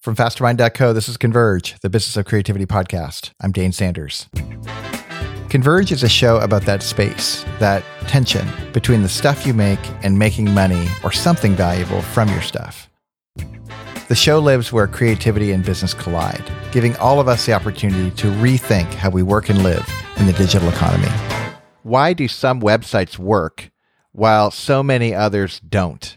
[0.00, 3.32] From Fastermind.co, this is Converge, the Business of Creativity podcast.
[3.38, 4.30] I'm Dane Sanders.
[5.50, 10.18] Converge is a show about that space, that tension between the stuff you make and
[10.18, 12.88] making money or something valuable from your stuff.
[14.08, 18.28] The show lives where creativity and business collide, giving all of us the opportunity to
[18.28, 19.86] rethink how we work and live
[20.16, 21.12] in the digital economy.
[21.82, 23.70] Why do some websites work
[24.12, 26.16] while so many others don't?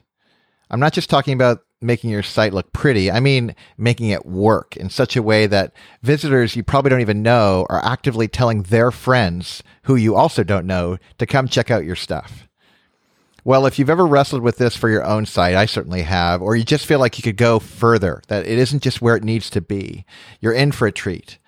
[0.70, 3.12] I'm not just talking about making your site look pretty.
[3.12, 7.22] I mean, making it work in such a way that visitors you probably don't even
[7.22, 11.86] know are actively telling their friends who you also don't know to come check out
[11.86, 12.48] your stuff.
[13.46, 16.56] Well, if you've ever wrestled with this for your own site, I certainly have, or
[16.56, 19.50] you just feel like you could go further, that it isn't just where it needs
[19.50, 20.06] to be,
[20.40, 21.40] you're in for a treat.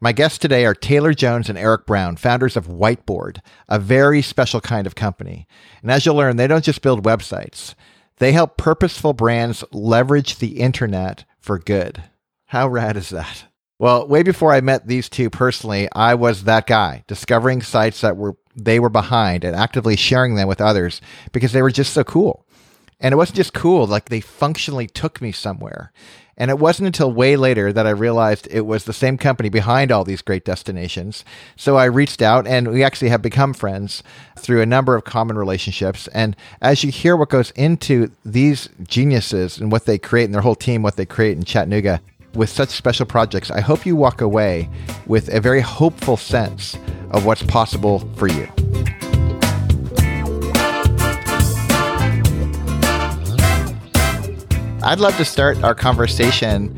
[0.00, 4.60] My guests today are Taylor Jones and Eric Brown, founders of Whiteboard, a very special
[4.60, 5.46] kind of company.
[5.82, 7.74] And as you'll learn, they don't just build websites.
[8.22, 12.04] They help purposeful brands leverage the internet for good.
[12.44, 13.46] How rad is that?
[13.80, 18.16] Well, way before I met these two personally, I was that guy discovering sites that
[18.16, 21.00] were they were behind and actively sharing them with others
[21.32, 22.46] because they were just so cool.
[23.00, 25.92] And it wasn't just cool, like they functionally took me somewhere.
[26.42, 29.92] And it wasn't until way later that I realized it was the same company behind
[29.92, 31.24] all these great destinations.
[31.54, 34.02] So I reached out and we actually have become friends
[34.36, 36.08] through a number of common relationships.
[36.08, 40.42] And as you hear what goes into these geniuses and what they create and their
[40.42, 42.00] whole team, what they create in Chattanooga
[42.34, 44.68] with such special projects, I hope you walk away
[45.06, 46.76] with a very hopeful sense
[47.12, 48.48] of what's possible for you.
[54.84, 56.74] I'd love to start our conversation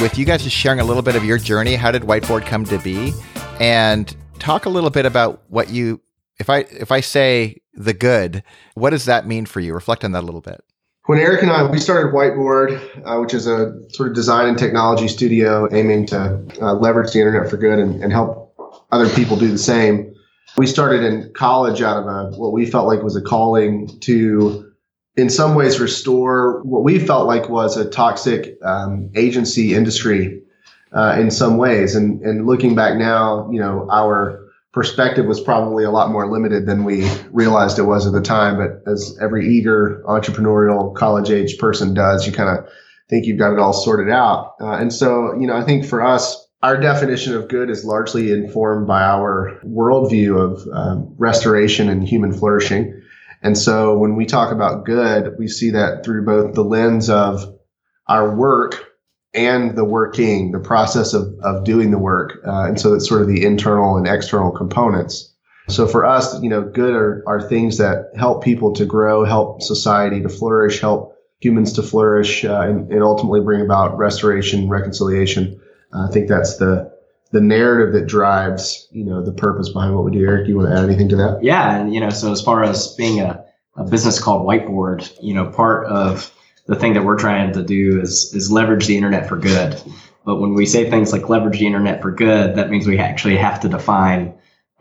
[0.00, 1.74] with you guys just sharing a little bit of your journey.
[1.74, 3.12] How did Whiteboard come to be?
[3.60, 6.00] And talk a little bit about what you
[6.38, 8.42] if I if I say the good,
[8.74, 9.74] what does that mean for you?
[9.74, 10.64] Reflect on that a little bit.
[11.04, 14.56] When Eric and I we started Whiteboard, uh, which is a sort of design and
[14.56, 18.54] technology studio aiming to uh, leverage the internet for good and, and help
[18.90, 20.14] other people do the same.
[20.56, 24.63] We started in college out of a what we felt like was a calling to
[25.16, 30.42] in some ways restore what we felt like was a toxic um, agency industry
[30.92, 31.94] uh, in some ways.
[31.94, 34.40] And, and looking back now, you know, our
[34.72, 38.56] perspective was probably a lot more limited than we realized it was at the time.
[38.56, 42.68] But as every eager entrepreneurial college age person does, you kind of
[43.08, 44.54] think you've got it all sorted out.
[44.60, 48.32] Uh, and so, you know, I think for us, our definition of good is largely
[48.32, 52.93] informed by our worldview of um, restoration and human flourishing.
[53.44, 57.44] And so when we talk about good, we see that through both the lens of
[58.08, 58.92] our work
[59.34, 62.40] and the working, the process of, of doing the work.
[62.46, 65.30] Uh, and so that's sort of the internal and external components.
[65.68, 69.62] So for us, you know, good are, are things that help people to grow, help
[69.62, 75.60] society to flourish, help humans to flourish, uh, and, and, ultimately bring about restoration, reconciliation.
[75.92, 76.93] Uh, I think that's the
[77.34, 80.24] the narrative that drives you know the purpose behind what we do.
[80.24, 81.40] Eric, do you want to add anything to that?
[81.42, 83.44] Yeah, and you know, so as far as being a,
[83.76, 86.32] a business called Whiteboard, you know, part of
[86.66, 89.82] the thing that we're trying to do is is leverage the internet for good.
[90.24, 93.36] But when we say things like leverage the internet for good, that means we actually
[93.36, 94.32] have to define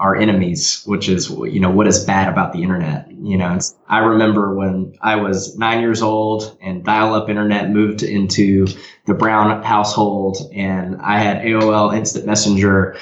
[0.03, 3.09] our enemies, which is, you know, what is bad about the internet.
[3.09, 8.03] You know, I remember when I was nine years old and dial up internet moved
[8.03, 8.67] into
[9.05, 12.97] the Brown household and I had AOL instant messenger.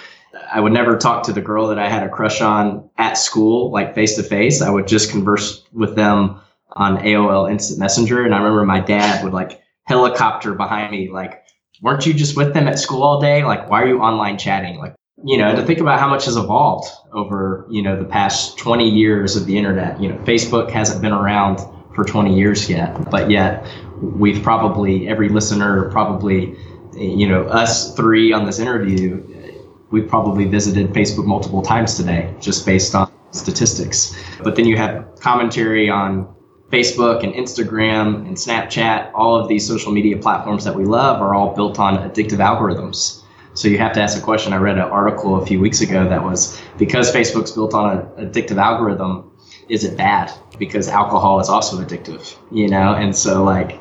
[0.53, 3.71] I would never talk to the girl that I had a crush on at school,
[3.71, 4.61] like face to face.
[4.61, 6.39] I would just converse with them
[6.73, 8.23] on AOL instant messenger.
[8.23, 11.41] And I remember my dad would like helicopter behind me, like,
[11.81, 13.43] weren't you just with them at school all day?
[13.43, 14.77] Like, why are you online chatting?
[14.77, 18.57] Like, you know, to think about how much has evolved over, you know, the past
[18.57, 20.01] 20 years of the internet.
[20.01, 21.59] You know, Facebook hasn't been around
[21.93, 23.67] for 20 years yet, but yet
[24.01, 26.55] we've probably, every listener, probably,
[26.95, 29.23] you know, us three on this interview,
[29.91, 34.15] we've probably visited Facebook multiple times today just based on statistics.
[34.43, 36.33] But then you have commentary on
[36.69, 41.35] Facebook and Instagram and Snapchat, all of these social media platforms that we love are
[41.35, 43.20] all built on addictive algorithms.
[43.53, 44.53] So you have to ask a question.
[44.53, 48.29] I read an article a few weeks ago that was because Facebook's built on an
[48.29, 49.31] addictive algorithm,
[49.67, 50.31] is it bad?
[50.57, 52.93] Because alcohol is also addictive, you know?
[52.93, 53.79] And so like,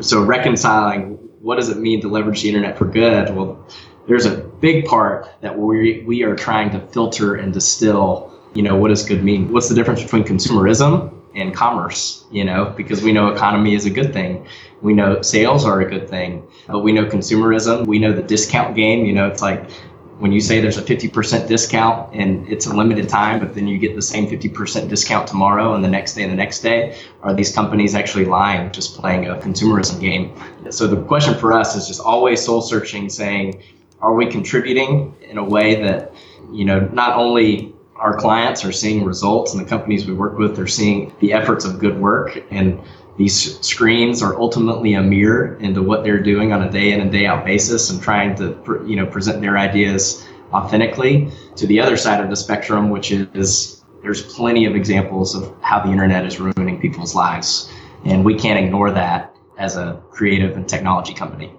[0.00, 3.34] so reconciling what does it mean to leverage the internet for good?
[3.34, 3.66] Well,
[4.06, 8.76] there's a big part that we, we are trying to filter and distill, you know,
[8.76, 9.52] what does good mean?
[9.52, 13.90] What's the difference between consumerism and commerce, you know, because we know economy is a
[13.90, 14.46] good thing.
[14.80, 17.86] We know sales are a good thing, but we know consumerism.
[17.86, 19.04] We know the discount game.
[19.06, 19.70] You know, it's like
[20.18, 23.76] when you say there's a 50% discount and it's a limited time, but then you
[23.78, 27.34] get the same 50% discount tomorrow and the next day and the next day, are
[27.34, 30.32] these companies actually lying, just playing a consumerism game?
[30.70, 33.62] So the question for us is just always soul searching, saying,
[34.00, 36.12] are we contributing in a way that,
[36.52, 37.71] you know, not only
[38.02, 41.64] our clients are seeing results and the companies we work with are seeing the efforts
[41.64, 42.44] of good work.
[42.50, 42.82] And
[43.16, 47.12] these screens are ultimately a mirror into what they're doing on a day in and
[47.12, 51.30] day out basis and trying to you know present their ideas authentically.
[51.56, 55.78] To the other side of the spectrum which is there's plenty of examples of how
[55.78, 57.70] the internet is ruining people's lives.
[58.04, 61.54] And we can't ignore that as a creative and technology company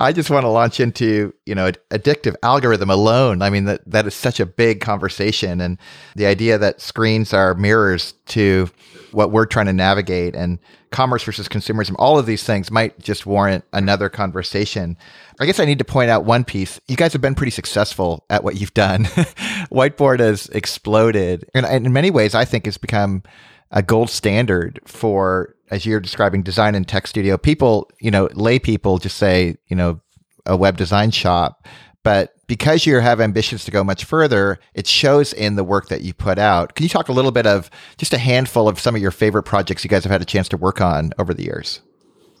[0.00, 3.42] I just want to launch into, you know, addictive algorithm alone.
[3.42, 5.60] I mean, that, that is such a big conversation.
[5.60, 5.76] And
[6.16, 8.70] the idea that screens are mirrors to
[9.12, 10.58] what we're trying to navigate and
[10.90, 14.96] commerce versus consumerism, all of these things might just warrant another conversation.
[15.38, 16.80] I guess I need to point out one piece.
[16.88, 19.04] You guys have been pretty successful at what you've done.
[19.70, 21.48] Whiteboard has exploded.
[21.54, 23.22] And in many ways, I think it's become
[23.70, 27.36] a gold standard for, as you're describing, design and tech studio.
[27.36, 30.00] People, you know, lay people just say, you know,
[30.46, 31.66] a web design shop.
[32.02, 36.00] But because you have ambitions to go much further, it shows in the work that
[36.00, 36.74] you put out.
[36.74, 39.42] Can you talk a little bit of just a handful of some of your favorite
[39.44, 41.80] projects you guys have had a chance to work on over the years?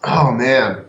[0.02, 0.86] Oh man.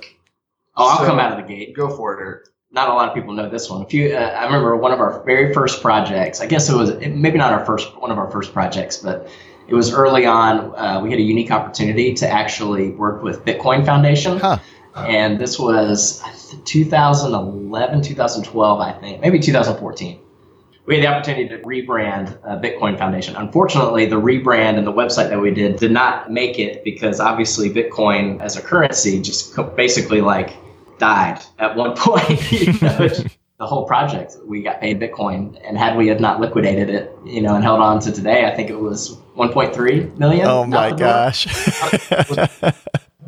[0.78, 1.76] Oh, I'll so, come out of the gate.
[1.76, 2.48] Go for it, Eric.
[2.72, 3.82] Not a lot of people know this one.
[3.82, 6.40] If you, uh, I remember one of our very first projects.
[6.40, 9.30] I guess it was maybe not our first one of our first projects, but
[9.71, 10.75] it was early on.
[10.75, 14.38] Uh, we had a unique opportunity to actually work with Bitcoin Foundation.
[14.38, 14.59] Huh
[14.95, 16.21] and this was
[16.65, 20.19] 2011, 2012, I think, maybe 2014.
[20.85, 23.35] We had the opportunity to rebrand uh, Bitcoin Foundation.
[23.35, 27.69] Unfortunately, the rebrand and the website that we did did not make it because obviously
[27.69, 30.56] Bitcoin as a currency just basically like
[30.97, 32.51] died at one point.
[32.51, 33.07] you know,
[33.59, 37.41] the whole project, we got paid Bitcoin, and had we had not liquidated it, you
[37.41, 40.48] know, and held on to today, I think it was 1.3 million.
[40.48, 41.45] Oh my gosh.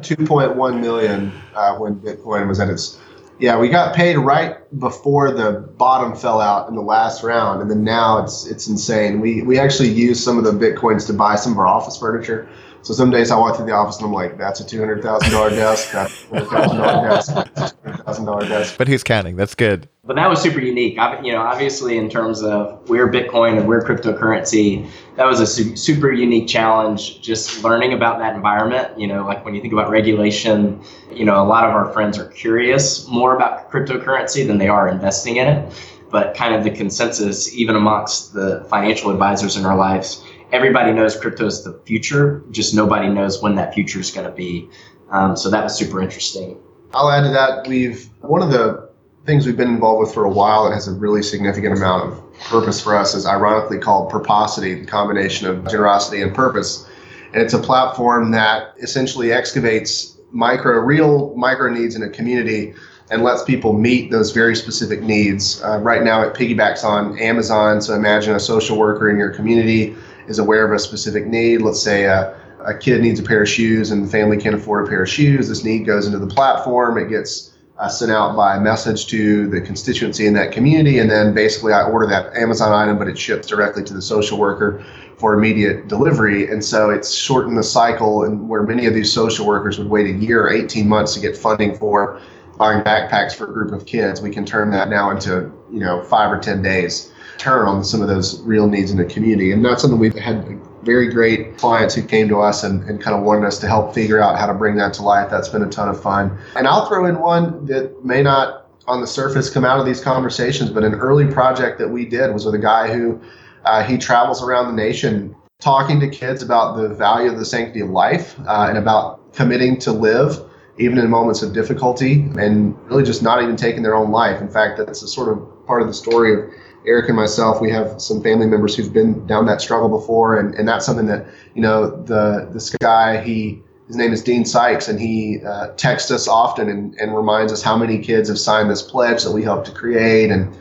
[0.01, 2.99] 2.1 million uh, when Bitcoin was at its.
[3.39, 7.69] Yeah, we got paid right before the bottom fell out in the last round, and
[7.69, 9.19] then now it's it's insane.
[9.19, 12.47] We we actually use some of the bitcoins to buy some of our office furniture.
[12.83, 15.01] So some days I walk through the office and I'm like, "That's a two hundred
[15.01, 15.91] thousand dollar desk.
[15.91, 17.75] That's a thousand dollar desk.
[18.13, 19.35] Thousand dollar desk." But who's counting?
[19.35, 20.99] That's good but that was super unique.
[20.99, 25.47] I, You know, obviously in terms of we're Bitcoin and we're cryptocurrency, that was a
[25.47, 27.21] su- super unique challenge.
[27.21, 28.99] Just learning about that environment.
[28.99, 32.17] You know, like when you think about regulation, you know, a lot of our friends
[32.19, 35.73] are curious more about cryptocurrency than they are investing in it.
[36.09, 40.21] But kind of the consensus, even amongst the financial advisors in our lives,
[40.51, 42.43] everybody knows crypto is the future.
[42.51, 44.69] Just nobody knows when that future is going to be.
[45.11, 46.57] Um, so that was super interesting.
[46.93, 47.67] I'll add to that.
[47.67, 48.89] We've one of the
[49.25, 52.33] things we've been involved with for a while that has a really significant amount of
[52.41, 56.87] purpose for us is ironically called Purposity, the combination of generosity and purpose.
[57.33, 62.73] And it's a platform that essentially excavates micro, real micro needs in a community
[63.11, 65.61] and lets people meet those very specific needs.
[65.63, 67.81] Uh, right now, it piggybacks on Amazon.
[67.81, 69.95] So imagine a social worker in your community
[70.27, 71.61] is aware of a specific need.
[71.61, 72.35] Let's say a,
[72.65, 75.09] a kid needs a pair of shoes and the family can't afford a pair of
[75.09, 75.49] shoes.
[75.49, 76.97] This need goes into the platform.
[76.97, 81.33] It gets uh, sent out by message to the constituency in that community, and then
[81.33, 84.85] basically I order that Amazon item, but it ships directly to the social worker
[85.17, 86.49] for immediate delivery.
[86.49, 90.05] And so it's shortened the cycle, and where many of these social workers would wait
[90.05, 92.21] a year or 18 months to get funding for
[92.57, 96.03] buying backpacks for a group of kids, we can turn that now into you know
[96.03, 99.51] five or 10 days turn on some of those real needs in the community.
[99.51, 100.45] And that's something we've had
[100.83, 103.93] very great clients who came to us and, and kind of wanted us to help
[103.93, 105.29] figure out how to bring that to life.
[105.29, 106.37] That's been a ton of fun.
[106.55, 110.01] And I'll throw in one that may not on the surface come out of these
[110.01, 113.21] conversations, but an early project that we did was with a guy who
[113.65, 117.79] uh, he travels around the nation talking to kids about the value of the sanctity
[117.79, 120.39] of life uh, and about committing to live
[120.77, 124.41] even in moments of difficulty and really just not even taking their own life.
[124.41, 126.49] In fact, that's a sort of part of the story of
[126.85, 130.53] Eric and myself, we have some family members who've been down that struggle before, and,
[130.55, 131.25] and that's something that
[131.55, 136.11] you know the this guy he his name is Dean Sykes, and he uh, texts
[136.11, 139.43] us often and, and reminds us how many kids have signed this pledge that we
[139.43, 140.31] helped to create.
[140.31, 140.55] And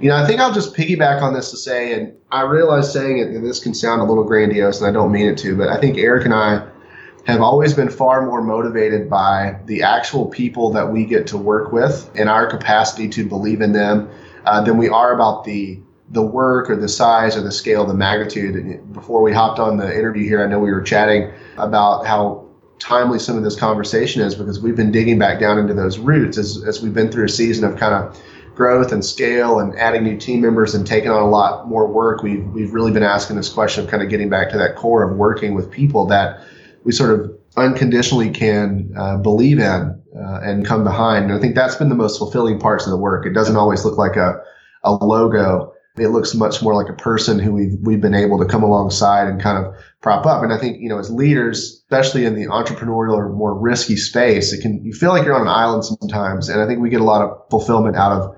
[0.00, 3.18] you know, I think I'll just piggyback on this to say, and I realize saying
[3.18, 5.80] it, this can sound a little grandiose, and I don't mean it to, but I
[5.80, 6.66] think Eric and I
[7.24, 11.72] have always been far more motivated by the actual people that we get to work
[11.72, 14.08] with and our capacity to believe in them
[14.48, 15.78] uh, than we are about the
[16.10, 18.80] the work or the size or the scale, the magnitude.
[18.94, 22.46] Before we hopped on the interview here, I know we were chatting about how
[22.78, 26.38] timely some of this conversation is because we've been digging back down into those roots
[26.38, 28.18] as, as we've been through a season of kind of
[28.54, 32.22] growth and scale and adding new team members and taking on a lot more work,
[32.22, 35.02] we've, we've really been asking this question of kind of getting back to that core
[35.02, 36.42] of working with people that
[36.84, 41.26] we sort of unconditionally can uh, believe in uh, and come behind.
[41.26, 43.26] And I think that's been the most fulfilling parts of the work.
[43.26, 44.40] It doesn't always look like a,
[44.84, 45.72] a logo.
[45.96, 49.28] It looks much more like a person who we've, we've been able to come alongside
[49.28, 50.42] and kind of prop up.
[50.42, 54.52] And I think, you know, as leaders, especially in the entrepreneurial or more risky space,
[54.52, 56.48] it can, you feel like you're on an island sometimes.
[56.48, 58.34] And I think we get a lot of fulfillment out of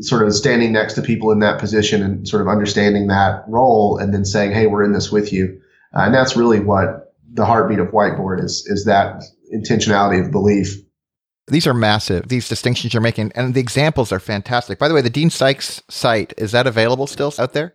[0.00, 3.98] sort of standing next to people in that position and sort of understanding that role
[3.98, 5.60] and then saying, Hey, we're in this with you.
[5.94, 9.22] Uh, and that's really what the heartbeat of whiteboard is, is that
[9.54, 10.76] intentionality of belief.
[11.48, 13.32] These are massive, these distinctions you're making.
[13.34, 14.78] And the examples are fantastic.
[14.78, 17.74] By the way, the Dean Sykes site, is that available still out there?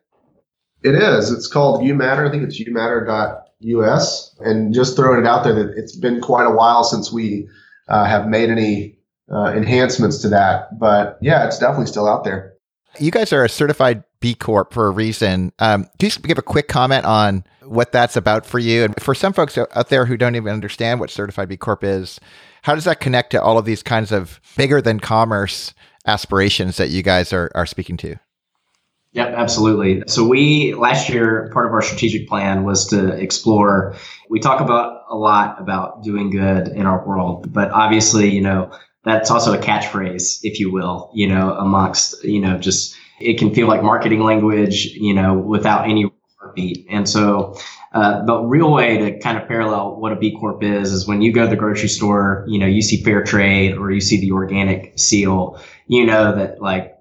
[0.84, 1.32] It is.
[1.32, 2.28] It's called UMatter.
[2.28, 4.36] I think it's umatter.us.
[4.40, 7.50] And just throwing it out there that it's been quite a while since we
[7.90, 8.98] uh, have made any
[9.32, 10.80] uh, enhancements to that.
[10.80, 12.54] But yeah, it's definitely still out there.
[13.00, 15.52] You guys are a certified B Corp for a reason.
[15.60, 18.86] Um, can you just give a quick comment on what that's about for you?
[18.86, 22.20] And for some folks out there who don't even understand what certified B Corp is,
[22.68, 25.74] how does that connect to all of these kinds of bigger than commerce
[26.06, 28.18] aspirations that you guys are, are speaking to?
[29.14, 30.04] Yep, absolutely.
[30.08, 33.96] So we last year part of our strategic plan was to explore.
[34.30, 38.70] We talk about a lot about doing good in our world, but obviously, you know,
[39.06, 43.56] that's also a catchphrase, if you will, you know, amongst, you know, just it can
[43.56, 46.12] feel like marketing language, you know, without any
[46.90, 47.58] And so
[47.94, 51.22] uh, the real way to kind of parallel what a B Corp is is when
[51.22, 54.20] you go to the grocery store, you know, you see fair trade or you see
[54.20, 56.98] the organic seal, you know that like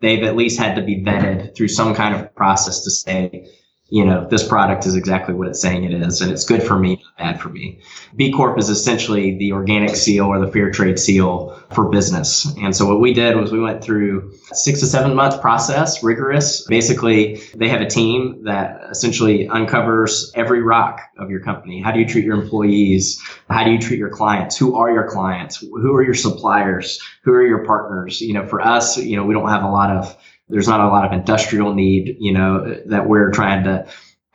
[0.00, 3.50] they've at least had to be vetted through some kind of process to say,
[3.90, 6.78] you know, this product is exactly what it's saying it is, and it's good for
[6.78, 7.80] me, not bad for me.
[8.16, 12.54] B Corp is essentially the organic seal or the fair trade seal for business.
[12.58, 16.66] And so what we did was we went through six to seven month process, rigorous.
[16.66, 21.80] Basically, they have a team that essentially uncovers every rock of your company.
[21.80, 23.18] How do you treat your employees?
[23.48, 24.58] How do you treat your clients?
[24.58, 25.56] Who are your clients?
[25.56, 27.00] Who are your suppliers?
[27.22, 28.20] Who are your partners?
[28.20, 30.14] You know, for us, you know, we don't have a lot of
[30.48, 33.86] there's not a lot of industrial need, you know, that we're trying to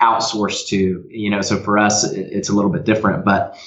[0.02, 3.58] outsource to, you know, so for us, it's a little bit different, but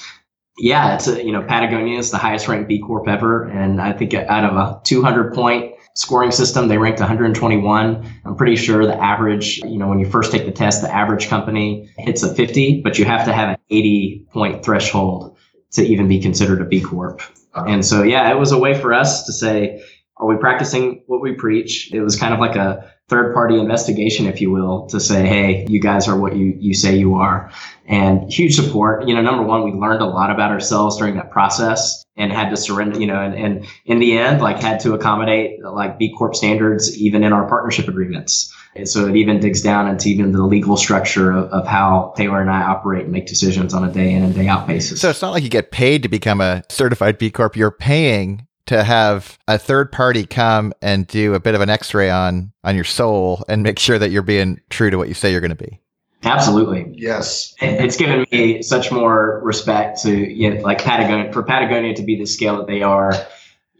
[0.59, 3.45] yeah, it's a, you know, Patagonia is the highest ranked B Corp ever.
[3.45, 8.21] And I think out of a 200 point scoring system, they ranked 121.
[8.25, 11.29] I'm pretty sure the average, you know, when you first take the test, the average
[11.29, 15.37] company hits a 50, but you have to have an 80 point threshold
[15.73, 17.21] to even be considered a B Corp.
[17.53, 17.67] Uh-huh.
[17.67, 19.83] And so, yeah, it was a way for us to say,
[20.19, 21.93] are we practicing what we preach?
[21.93, 25.67] It was kind of like a third party investigation, if you will, to say, hey,
[25.69, 27.51] you guys are what you, you say you are.
[27.87, 29.07] And huge support.
[29.07, 32.51] You know, number one, we learned a lot about ourselves during that process and had
[32.51, 36.15] to surrender, you know, and, and in the end, like had to accommodate like B
[36.17, 38.53] Corp standards even in our partnership agreements.
[38.75, 42.41] And so it even digs down into even the legal structure of, of, how Taylor
[42.41, 45.01] and I operate and make decisions on a day in and day out basis.
[45.01, 47.57] So it's not like you get paid to become a certified B Corp.
[47.57, 52.11] You're paying to have a third party come and do a bit of an x-ray
[52.11, 55.31] on on your soul and make sure that you're being true to what you say
[55.31, 55.81] you're going to be.
[56.23, 56.93] Absolutely.
[56.93, 57.55] Yes.
[57.61, 62.17] It's given me such more respect to you know, like patagonia for patagonia to be
[62.19, 63.13] the scale that they are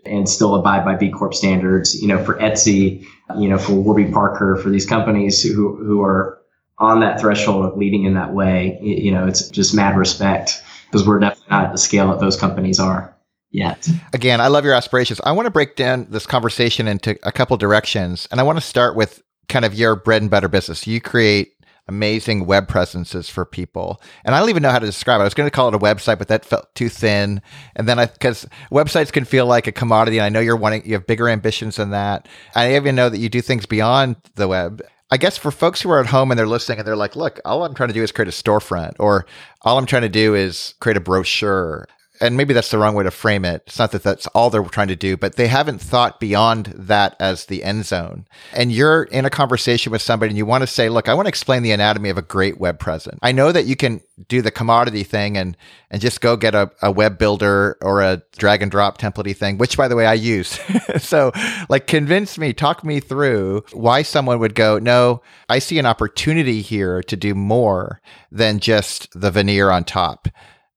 [0.05, 3.05] and still abide by b corp standards you know for etsy
[3.37, 6.41] you know for warby parker for these companies who who are
[6.79, 11.05] on that threshold of leading in that way you know it's just mad respect because
[11.07, 13.16] we're definitely not at the scale that those companies are
[13.51, 13.89] yet.
[14.13, 15.21] Again, I love your aspirations.
[15.25, 18.65] I want to break down this conversation into a couple directions, and I want to
[18.65, 20.87] start with kind of your bread and butter business.
[20.87, 21.53] You create
[21.89, 24.03] amazing web presences for people.
[24.25, 25.23] And I don't even know how to describe it.
[25.23, 27.41] I was going to call it a website, but that felt too thin.
[27.77, 30.85] And then I, because websites can feel like a commodity, and I know you're wanting,
[30.85, 32.29] you have bigger ambitions than that.
[32.55, 34.83] I even know that you do things beyond the web.
[35.13, 37.39] I guess for folks who are at home and they're listening and they're like, look,
[37.45, 39.25] all I'm trying to do is create a storefront, or
[39.63, 41.87] all I'm trying to do is create a brochure
[42.21, 43.63] and maybe that's the wrong way to frame it.
[43.67, 47.17] It's not that that's all they're trying to do, but they haven't thought beyond that
[47.21, 48.27] as the end zone.
[48.53, 51.27] And you're in a conversation with somebody and you want to say, look, I want
[51.27, 53.19] to explain the anatomy of a great web presence.
[53.23, 55.57] I know that you can do the commodity thing and,
[55.91, 59.59] and just go get a, a web builder or a drag and drop template thing,
[59.59, 60.59] which by the way, I use.
[60.99, 61.33] so
[61.69, 66.63] like convince me, talk me through why someone would go, no, I see an opportunity
[66.63, 70.29] here to do more than just the veneer on top.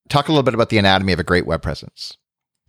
[0.10, 2.18] Talk a little bit about the anatomy of a great web presence.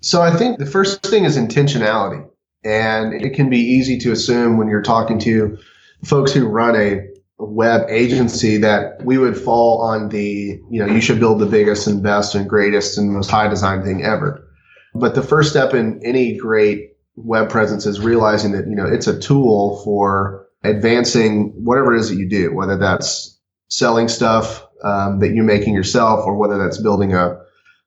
[0.00, 2.26] So I think the first thing is intentionality.
[2.62, 5.58] And it can be easy to assume when you're talking to
[6.04, 7.06] folks who run a
[7.38, 11.86] web agency that we would fall on the, you know, you should build the biggest
[11.86, 14.46] and best and greatest and most high design thing ever.
[14.94, 19.06] But the first step in any great web presence is realizing that, you know, it's
[19.06, 23.39] a tool for advancing whatever it is that you do, whether that's
[23.70, 27.40] selling stuff um, that you're making yourself or whether that's building a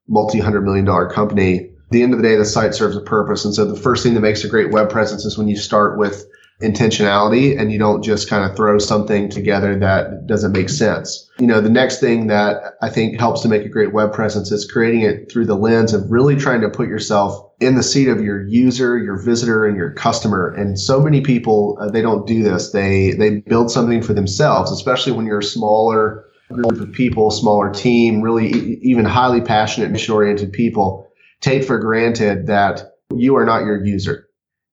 [0.08, 1.60] multi hundred million dollar company.
[1.60, 3.46] At the end of the day, the site serves a purpose.
[3.46, 6.00] And so the first thing that makes a great web presence is when you start
[6.00, 6.26] with
[6.62, 11.30] intentionality and you don't just kind of throw something together that doesn't make sense.
[11.40, 14.52] You know, the next thing that I think helps to make a great web presence
[14.52, 18.08] is creating it through the lens of really trying to put yourself in the seat
[18.08, 20.54] of your user, your visitor, and your customer.
[20.54, 22.72] And so many people, uh, they don't do this.
[22.72, 27.72] They, they build something for themselves, especially when you're a smaller group of people, smaller
[27.72, 31.10] team, really e- even highly passionate, mission oriented people
[31.44, 34.23] take for granted that you are not your user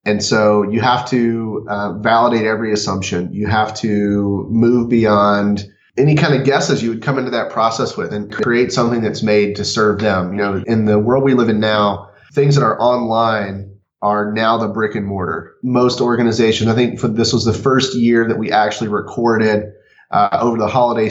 [0.05, 3.33] and so you have to uh, validate every assumption.
[3.33, 5.67] You have to move beyond
[5.97, 9.23] any kind of guesses you would come into that process with and create something that's
[9.23, 10.33] made to serve them.
[10.33, 14.57] You know, in the world we live in now, things that are online are now
[14.57, 15.55] the brick and mortar.
[15.63, 19.65] Most organizations, I think for, this was the first year that we actually recorded
[20.11, 21.11] uh, over the holiday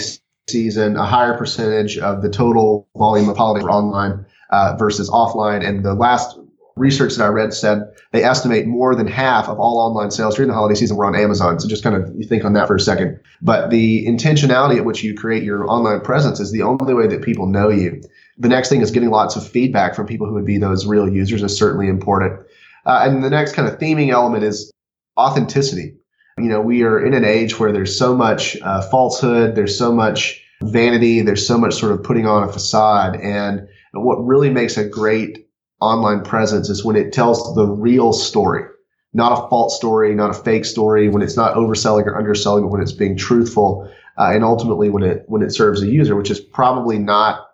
[0.49, 5.63] season a higher percentage of the total volume of holiday online uh, versus offline.
[5.63, 6.39] And the last
[6.79, 10.47] research that I read said they estimate more than half of all online sales during
[10.47, 11.59] the holiday season were on Amazon.
[11.59, 13.19] So just kind of you think on that for a second.
[13.41, 17.21] But the intentionality at which you create your online presence is the only way that
[17.21, 18.01] people know you.
[18.37, 21.07] The next thing is getting lots of feedback from people who would be those real
[21.07, 22.39] users is certainly important.
[22.85, 24.71] Uh, and the next kind of theming element is
[25.17, 25.95] authenticity.
[26.37, 29.91] You know, we are in an age where there's so much uh, falsehood, there's so
[29.91, 33.17] much vanity, there's so much sort of putting on a facade.
[33.17, 35.48] And what really makes a great
[35.79, 38.65] online presence is when it tells the real story,
[39.13, 42.71] not a false story, not a fake story, when it's not overselling or underselling, but
[42.71, 46.31] when it's being truthful, uh, and ultimately when it when it serves a user, which
[46.31, 47.47] is probably not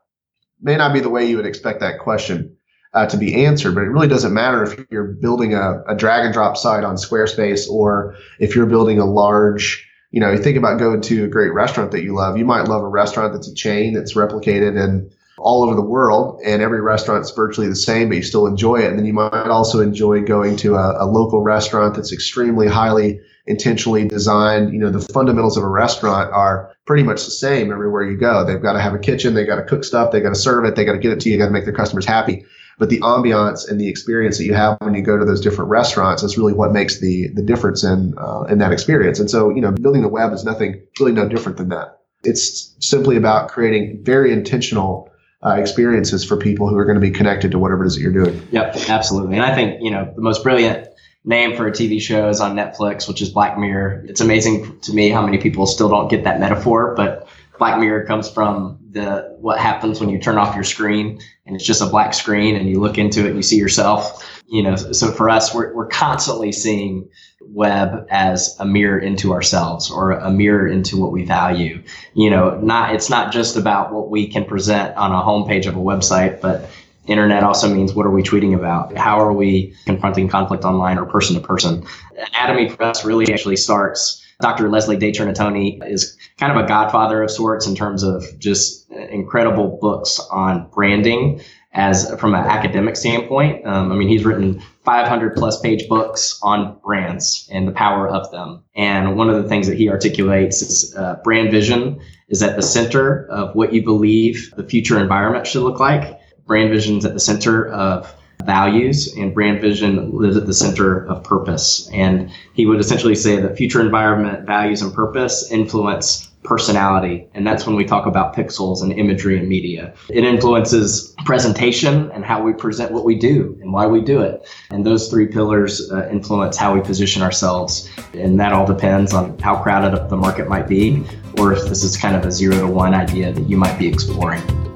[0.61, 2.55] may not be the way you would expect that question
[2.93, 6.25] uh, to be answered, but it really doesn't matter if you're building a, a drag
[6.25, 10.55] and drop site on Squarespace or if you're building a large you know, you think
[10.55, 12.37] about going to a great restaurant that you love.
[12.37, 15.11] You might love a restaurant that's a chain that's replicated in
[15.45, 18.89] all over the world and every restaurant's virtually the same, but you still enjoy it.
[18.89, 23.19] And then you might also enjoy going to a, a, local restaurant that's extremely highly
[23.45, 24.73] intentionally designed.
[24.73, 28.43] You know, the fundamentals of a restaurant are pretty much the same everywhere you go.
[28.43, 29.35] They've got to have a kitchen.
[29.35, 30.11] They got to cook stuff.
[30.11, 30.75] They got to serve it.
[30.75, 31.37] They got to get it to you.
[31.37, 32.43] Got to make their customers happy.
[32.79, 35.69] But the ambiance and the experience that you have when you go to those different
[35.69, 39.19] restaurants is really what makes the the difference in uh, in that experience.
[39.19, 41.99] And so, you know, building the web is nothing really no different than that.
[42.23, 45.11] It's simply about creating very intentional
[45.45, 48.01] uh, experiences for people who are going to be connected to whatever it is that
[48.01, 48.47] you're doing.
[48.51, 49.35] Yep, absolutely.
[49.35, 50.87] And I think, you know, the most brilliant
[51.23, 54.05] name for a TV show is on Netflix, which is Black Mirror.
[54.07, 57.27] It's amazing to me how many people still don't get that metaphor, but
[57.59, 61.65] Black Mirror comes from the what happens when you turn off your screen and it's
[61.65, 64.41] just a black screen and you look into it and you see yourself.
[64.47, 67.09] You know, so for us, we're, we're constantly seeing
[67.41, 71.83] web as a mirror into ourselves or a mirror into what we value.
[72.13, 75.75] You know, not it's not just about what we can present on a homepage of
[75.75, 76.69] a website, but
[77.05, 78.95] internet also means what are we tweeting about?
[78.97, 81.85] How are we confronting conflict online or person to person?
[82.33, 84.24] Anatomy for us really actually starts.
[84.41, 84.69] Dr.
[84.69, 89.77] Leslie de Chernatony is kind of a godfather of sorts in terms of just incredible
[89.81, 91.41] books on branding
[91.75, 93.65] as from an academic standpoint.
[93.65, 98.31] Um, I mean, he's written 500 plus page books on brands and the power of
[98.31, 98.63] them.
[98.75, 102.61] And one of the things that he articulates is uh, brand vision is at the
[102.61, 106.17] center of what you believe the future environment should look like.
[106.45, 111.05] Brand vision is at the center of values and brand vision lives at the center
[111.07, 111.89] of purpose.
[111.93, 117.27] And he would essentially say that future environment, values, and purpose influence personality.
[117.33, 119.93] And that's when we talk about pixels and imagery and media.
[120.09, 124.47] It influences presentation and how we present what we do and why we do it.
[124.69, 127.89] And those three pillars uh, influence how we position ourselves.
[128.13, 131.03] And that all depends on how crowded the market might be,
[131.39, 133.87] or if this is kind of a zero to one idea that you might be
[133.87, 134.74] exploring.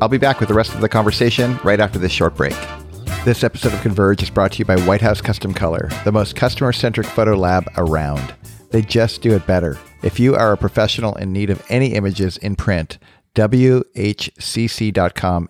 [0.00, 2.56] I'll be back with the rest of the conversation right after this short break.
[3.24, 6.36] This episode of Converge is brought to you by White House Custom Color, the most
[6.36, 8.32] customer centric photo lab around.
[8.70, 9.76] They just do it better.
[10.02, 12.98] If you are a professional in need of any images in print,
[13.34, 14.68] WHCC.com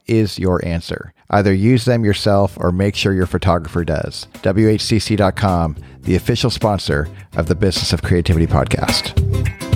[0.07, 1.13] is your answer.
[1.31, 4.29] Either use them yourself or make sure your photographer does.
[4.37, 7.07] WHCC.com, the official sponsor
[7.37, 9.67] of the Business of Creativity podcast.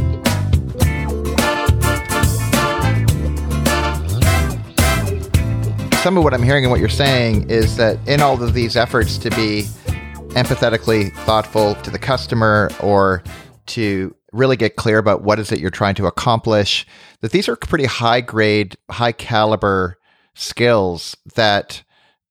[6.03, 8.77] Some of what I'm hearing and what you're saying is that in all of these
[8.77, 9.69] efforts to be
[10.35, 13.23] empathetically thoughtful to the customer or
[13.67, 16.85] to really get clear about what is it you're trying to accomplish
[17.21, 19.97] that these are pretty high grade high caliber
[20.35, 21.85] skills that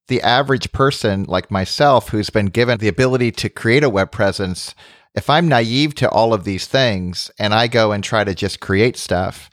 [0.10, 4.76] the average person like myself who's been given the ability to create a web presence,
[5.16, 8.60] if I'm naive to all of these things and I go and try to just
[8.60, 9.50] create stuff,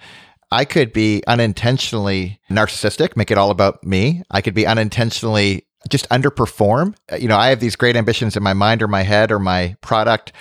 [0.50, 4.22] I could be unintentionally narcissistic, make it all about me.
[4.30, 6.94] I could be unintentionally just underperform.
[7.18, 9.76] You know, I have these great ambitions in my mind or my head or my
[9.80, 10.32] product,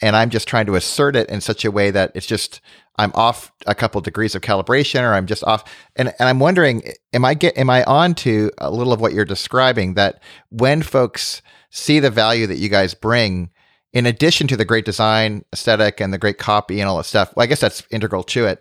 [0.00, 2.60] and I'm just trying to assert it in such a way that it's just
[2.96, 5.64] I'm off a couple degrees of calibration or I'm just off
[5.96, 9.12] and and I'm wondering am I get am I on to a little of what
[9.12, 13.50] you're describing that when folks see the value that you guys bring
[13.92, 17.32] in addition to the great design aesthetic and the great copy and all that stuff
[17.34, 18.60] well I guess that's integral to it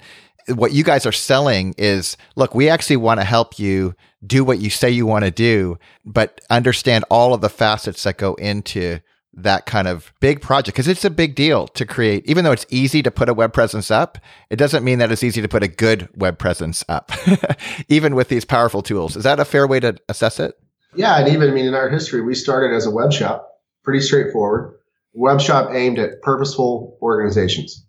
[0.55, 4.59] what you guys are selling is look we actually want to help you do what
[4.59, 8.99] you say you want to do but understand all of the facets that go into
[9.33, 12.25] that kind of big project because it's a big deal to create.
[12.25, 14.17] Even though it's easy to put a web presence up
[14.49, 17.11] it doesn't mean that it's easy to put a good web presence up
[17.89, 19.15] even with these powerful tools.
[19.15, 20.55] Is that a fair way to assess it?
[20.95, 23.49] Yeah and even i mean in our history we started as a web shop
[23.83, 24.75] pretty straightforward.
[25.13, 27.85] Web shop aimed at purposeful organizations.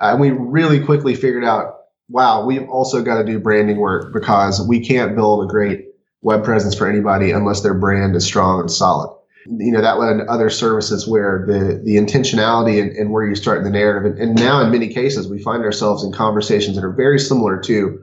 [0.00, 4.12] Uh, and we really quickly figured out wow we've also got to do branding work
[4.12, 5.86] because we can't build a great
[6.24, 9.14] web presence for anybody unless their brand is strong and solid.
[9.46, 13.34] You know that led to other services where the the intentionality and, and where you
[13.34, 14.10] start in the narrative.
[14.10, 17.60] And, and, now in many cases we find ourselves in conversations that are very similar
[17.60, 18.00] to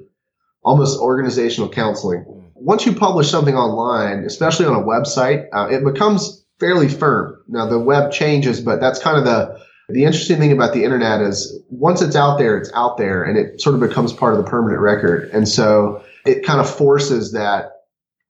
[0.63, 2.23] almost organizational counseling.
[2.53, 7.41] Once you publish something online especially on a website uh, it becomes fairly firm.
[7.47, 9.59] Now the web changes but that's kind of the
[9.93, 13.37] the interesting thing about the internet is once it's out there it's out there and
[13.37, 17.31] it sort of becomes part of the permanent record and so it kind of forces
[17.31, 17.71] that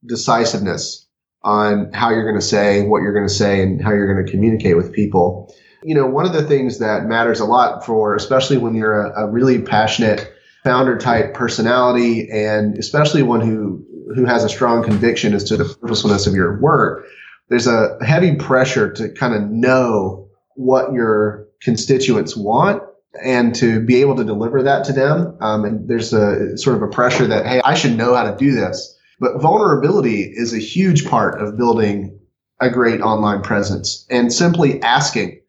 [0.06, 1.08] decisiveness
[1.44, 4.26] on how you're going to say what you're going to say and how you're going
[4.26, 5.54] to communicate with people.
[5.84, 9.26] You know, one of the things that matters a lot for, especially when you're a,
[9.26, 10.32] a really passionate
[10.64, 13.84] founder type personality, and especially one who
[14.16, 17.08] who has a strong conviction as to the purposefulness of your work,
[17.50, 22.84] there's a heavy pressure to kind of know what your constituents want
[23.24, 25.38] and to be able to deliver that to them.
[25.42, 28.36] Um, and there's a sort of a pressure that, hey, I should know how to
[28.38, 28.98] do this.
[29.20, 32.20] But vulnerability is a huge part of building
[32.60, 35.42] a great online presence and simply asking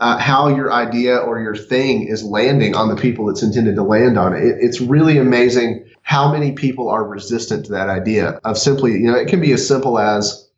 [0.00, 3.82] uh, how your idea or your thing is landing on the people it's intended to
[3.82, 4.34] land on.
[4.34, 9.10] It, it's really amazing how many people are resistant to that idea of simply, you
[9.10, 10.48] know, it can be as simple as,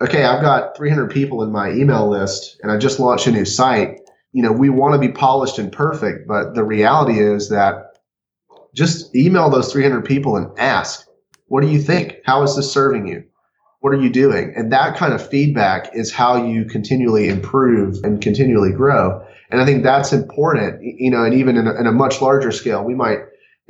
[0.00, 3.44] okay, I've got 300 people in my email list and I just launched a new
[3.44, 4.00] site.
[4.36, 7.96] You know, we want to be polished and perfect, but the reality is that
[8.74, 11.06] just email those 300 people and ask,
[11.46, 12.16] what do you think?
[12.26, 13.24] How is this serving you?
[13.80, 14.52] What are you doing?
[14.54, 19.24] And that kind of feedback is how you continually improve and continually grow.
[19.50, 22.52] And I think that's important, you know, and even in a, in a much larger
[22.52, 23.20] scale, we might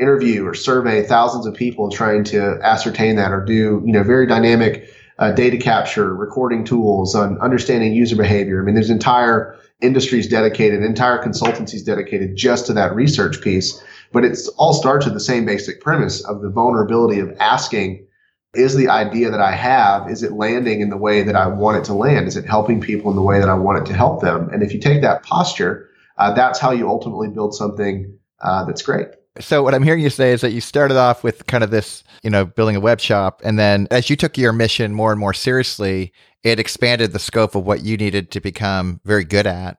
[0.00, 4.26] interview or survey thousands of people trying to ascertain that or do, you know, very
[4.26, 8.60] dynamic uh, data capture, recording tools on understanding user behavior.
[8.60, 13.82] I mean, there's entire industries dedicated, entire consultancies dedicated just to that research piece.
[14.12, 18.06] But it all starts with the same basic premise of the vulnerability of asking,
[18.54, 21.76] is the idea that I have, is it landing in the way that I want
[21.76, 22.26] it to land?
[22.26, 24.48] Is it helping people in the way that I want it to help them?
[24.50, 28.82] And if you take that posture, uh, that's how you ultimately build something uh, that's
[28.82, 29.08] great.
[29.40, 32.04] So what I'm hearing you say is that you started off with kind of this,
[32.22, 35.20] you know, building a web shop, and then as you took your mission more and
[35.20, 39.78] more seriously, it expanded the scope of what you needed to become very good at.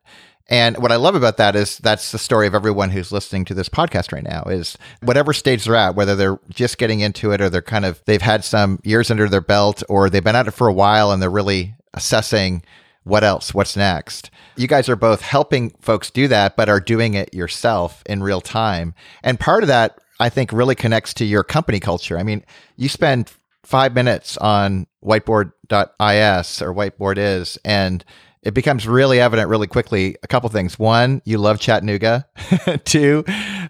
[0.50, 3.54] And what I love about that is that's the story of everyone who's listening to
[3.54, 7.41] this podcast right now is whatever stage they're at, whether they're just getting into it
[7.41, 10.48] or they're kind of, they've had some years under their belt or they've been at
[10.48, 12.63] it for a while and they're really assessing
[13.08, 14.30] what else, what's next.
[14.56, 18.41] You guys are both helping folks do that, but are doing it yourself in real
[18.41, 18.93] time.
[19.24, 22.17] And part of that, I think, really connects to your company culture.
[22.17, 22.43] I mean,
[22.76, 23.32] you spend
[23.63, 28.04] five minutes on whiteboard.is or whiteboard is, and
[28.43, 30.80] it becomes really evident really quickly a couple things.
[30.80, 32.28] One, you love Chattanooga.
[32.86, 33.26] Two,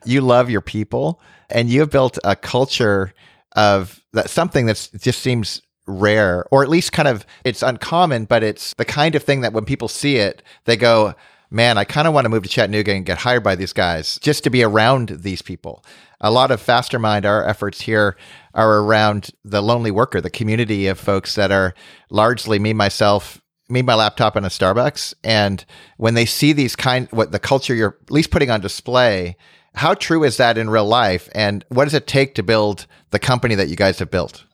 [0.06, 3.14] you love your people and you have built a culture
[3.56, 8.44] of that something that just seems rare or at least kind of it's uncommon, but
[8.44, 11.16] it's the kind of thing that when people see it, they go,
[11.50, 14.20] man, I kind of want to move to Chattanooga and get hired by these guys
[14.20, 15.84] just to be around these people.
[16.20, 18.18] A lot of Fastermind, our efforts here
[18.54, 21.74] are around the lonely worker, the community of folks that are
[22.10, 25.64] largely me, myself, me my laptop and a Starbucks, and
[25.98, 29.38] when they see these kind, what the culture you're at least putting on display,
[29.76, 33.20] how true is that in real life, and what does it take to build the
[33.20, 34.47] company that you guys have built?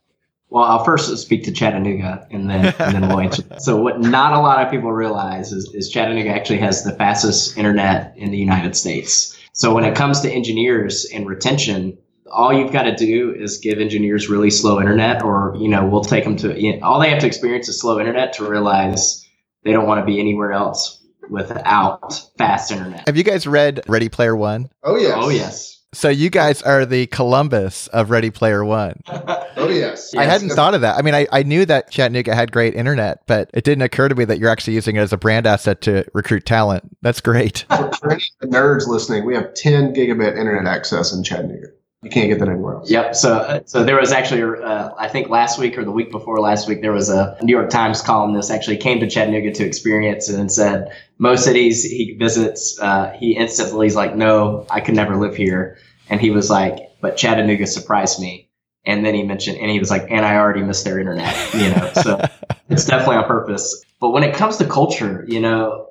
[0.53, 3.43] Well, I'll first speak to Chattanooga, and then and then we'll answer.
[3.57, 7.57] So, what not a lot of people realize is, is Chattanooga actually has the fastest
[7.57, 9.35] internet in the United States.
[9.53, 11.97] So, when it comes to engineers and retention,
[12.31, 16.03] all you've got to do is give engineers really slow internet, or you know, we'll
[16.03, 16.61] take them to.
[16.61, 19.27] You know, all they have to experience is slow internet to realize
[19.63, 23.07] they don't want to be anywhere else without fast internet.
[23.07, 24.69] Have you guys read Ready Player One?
[24.83, 25.13] Oh yes.
[25.17, 25.82] Oh yes.
[25.93, 29.01] So you guys are the Columbus of Ready Player One.
[29.55, 30.13] Oh yes.
[30.13, 30.97] I hadn't thought of that.
[30.97, 34.15] I mean, I, I knew that Chattanooga had great internet, but it didn't occur to
[34.15, 36.97] me that you're actually using it as a brand asset to recruit talent.
[37.01, 37.63] That's great.
[37.69, 41.67] For any nerds listening, we have 10 gigabit internet access in Chattanooga.
[42.03, 42.91] You can't get that anywhere else.
[42.91, 43.15] Yep.
[43.15, 46.67] So, so there was actually, uh, I think last week or the week before last
[46.67, 50.37] week, there was a New York Times columnist actually came to Chattanooga to experience it
[50.37, 55.15] and said most cities he visits, uh, he instantly is like, no, I could never
[55.15, 55.77] live here.
[56.09, 58.49] And he was like, but Chattanooga surprised me.
[58.85, 61.69] And then he mentioned, and he was like, and I already missed their internet, you
[61.69, 62.21] know, so
[62.69, 63.81] it's definitely on purpose.
[64.01, 65.87] But when it comes to culture, you know,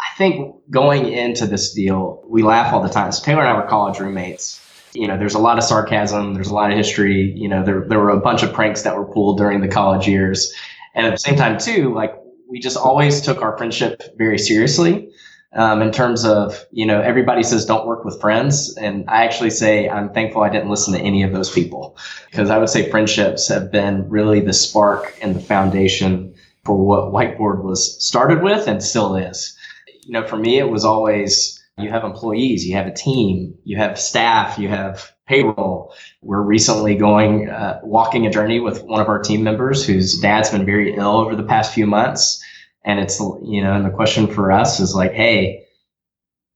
[0.00, 3.12] I think going into this deal, we laugh all the time.
[3.12, 4.60] So Taylor and I were college roommates.
[4.94, 6.34] You know, there's a lot of sarcasm.
[6.34, 7.32] There's a lot of history.
[7.36, 10.06] You know, there, there were a bunch of pranks that were pulled during the college
[10.06, 10.52] years.
[10.94, 12.14] And at the same time, too, like
[12.48, 15.10] we just always took our friendship very seriously
[15.54, 18.76] um, in terms of, you know, everybody says don't work with friends.
[18.76, 21.96] And I actually say I'm thankful I didn't listen to any of those people
[22.30, 27.12] because I would say friendships have been really the spark and the foundation for what
[27.12, 29.56] Whiteboard was started with and still is.
[30.02, 33.76] You know, for me, it was always you have employees, you have a team, you
[33.76, 35.92] have staff, you have payroll.
[36.22, 40.50] We're recently going, uh, walking a journey with one of our team members whose dad's
[40.50, 42.42] been very ill over the past few months
[42.84, 45.64] and it's, you know, and the question for us is like, hey,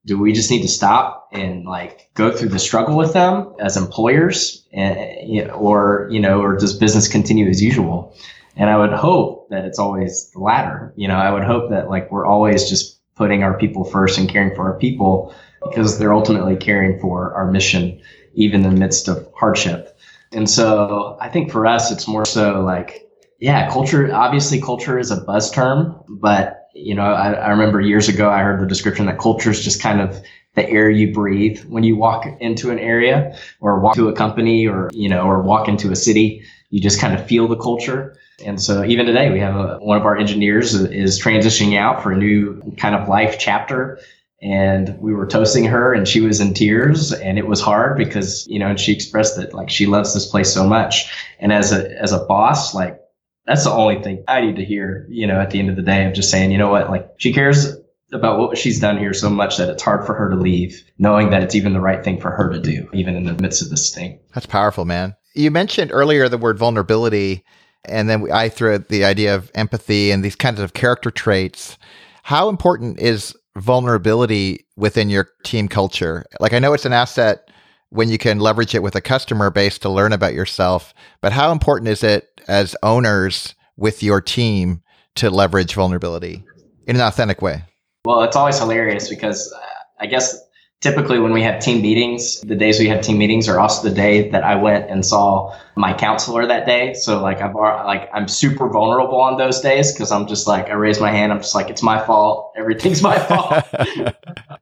[0.04, 3.76] do we just need to stop and like go through the struggle with them as
[3.76, 8.14] employers and, or, you know, or does business continue as usual?
[8.57, 10.92] And I would hope that it's always the latter.
[10.96, 14.28] You know, I would hope that like we're always just putting our people first and
[14.28, 15.35] caring for our people
[15.68, 18.00] because they're ultimately caring for our mission,
[18.35, 19.98] even in the midst of hardship.
[20.33, 23.07] And so I think for us, it's more so like,
[23.40, 28.09] yeah, culture, obviously culture is a buzz term, but you know, I, I remember years
[28.09, 30.22] ago, I heard the description that culture is just kind of
[30.54, 34.66] the air you breathe when you walk into an area or walk to a company
[34.66, 36.42] or, you know, or walk into a city.
[36.70, 38.16] You just kind of feel the culture.
[38.44, 42.12] And so even today, we have a, one of our engineers is transitioning out for
[42.12, 43.98] a new kind of life chapter.
[44.40, 48.46] And we were toasting her and she was in tears and it was hard because,
[48.46, 51.12] you know, and she expressed that like she loves this place so much.
[51.40, 53.01] And as a, as a boss, like
[53.46, 55.83] that's the only thing I need to hear, you know, at the end of the
[55.83, 57.77] day of just saying, you know what, like she cares
[58.12, 61.31] about what she's done here so much that it's hard for her to leave, knowing
[61.31, 63.70] that it's even the right thing for her to do, even in the midst of
[63.70, 64.20] this thing.
[64.35, 65.16] That's powerful, man.
[65.35, 67.44] You mentioned earlier the word vulnerability,
[67.84, 71.78] and then I threw the idea of empathy and these kinds of character traits.
[72.22, 76.24] How important is vulnerability within your team culture?
[76.40, 77.50] Like, I know it's an asset
[77.90, 80.92] when you can leverage it with a customer base to learn about yourself.
[81.20, 84.82] But how important is it as owners with your team
[85.16, 86.44] to leverage vulnerability
[86.86, 87.64] in an authentic way?
[88.04, 89.58] Well, it's always hilarious because uh,
[90.00, 90.38] I guess
[90.80, 93.94] typically when we have team meetings, the days we have team meetings are also the
[93.94, 96.94] day that I went and saw my counselor that day.
[96.94, 100.74] So like I'm like I'm super vulnerable on those days because I'm just like I
[100.74, 101.32] raise my hand.
[101.32, 102.52] I'm just like it's my fault.
[102.56, 103.64] Everything's my fault.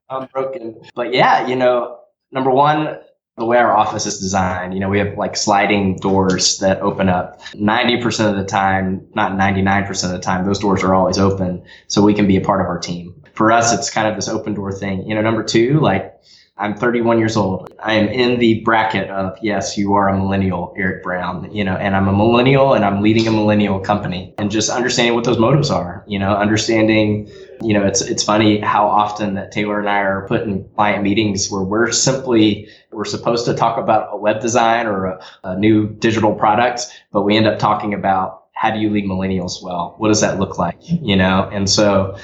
[0.09, 0.81] I'm broken.
[0.95, 1.99] But yeah, you know,
[2.33, 2.99] number one,
[3.37, 7.11] the way our office is designed, you know, we have like sliding doors that open
[7.11, 11.63] up 90% of the time, not 99% of the time, those doors are always open
[11.87, 13.15] so we can be a part of our team.
[13.37, 15.07] For us, it's kind of this open door thing.
[15.07, 16.17] You know, number two, like
[16.59, 17.71] I'm 31 years old.
[17.83, 21.77] I am in the bracket of, yes, you are a millennial, Eric Brown, you know,
[21.77, 25.39] and I'm a millennial and I'm leading a millennial company and just understanding what those
[25.39, 29.89] motives are, you know, understanding, you know, it's, it's funny how often that Taylor and
[29.89, 34.17] I are put in client meetings where we're simply, we're supposed to talk about a
[34.17, 38.71] web design or a, a new digital product, but we end up talking about how
[38.71, 39.95] do you lead millennials well?
[39.99, 40.79] What does that look like?
[40.81, 42.17] You know, and so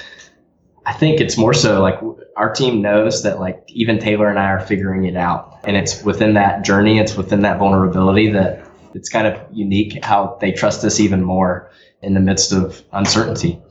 [0.85, 2.01] I think it's more so like
[2.37, 5.61] our team knows that like even Taylor and I are figuring it out.
[5.65, 10.39] And it's within that journey, it's within that vulnerability that it's kind of unique how
[10.41, 11.71] they trust us even more
[12.03, 13.63] in the midst of uncertainty.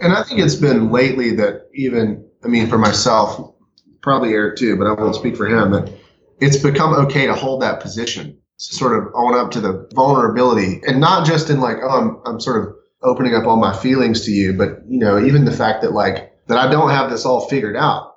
[0.00, 3.54] And I think it's been lately that even, I mean, for myself,
[4.02, 5.92] probably Eric too, but I won't speak for him, that
[6.40, 11.00] it's become okay to hold that position, sort of own up to the vulnerability and
[11.00, 14.30] not just in like, oh, I'm, I'm sort of opening up all my feelings to
[14.30, 17.48] you, but you know, even the fact that like, that I don't have this all
[17.48, 18.16] figured out.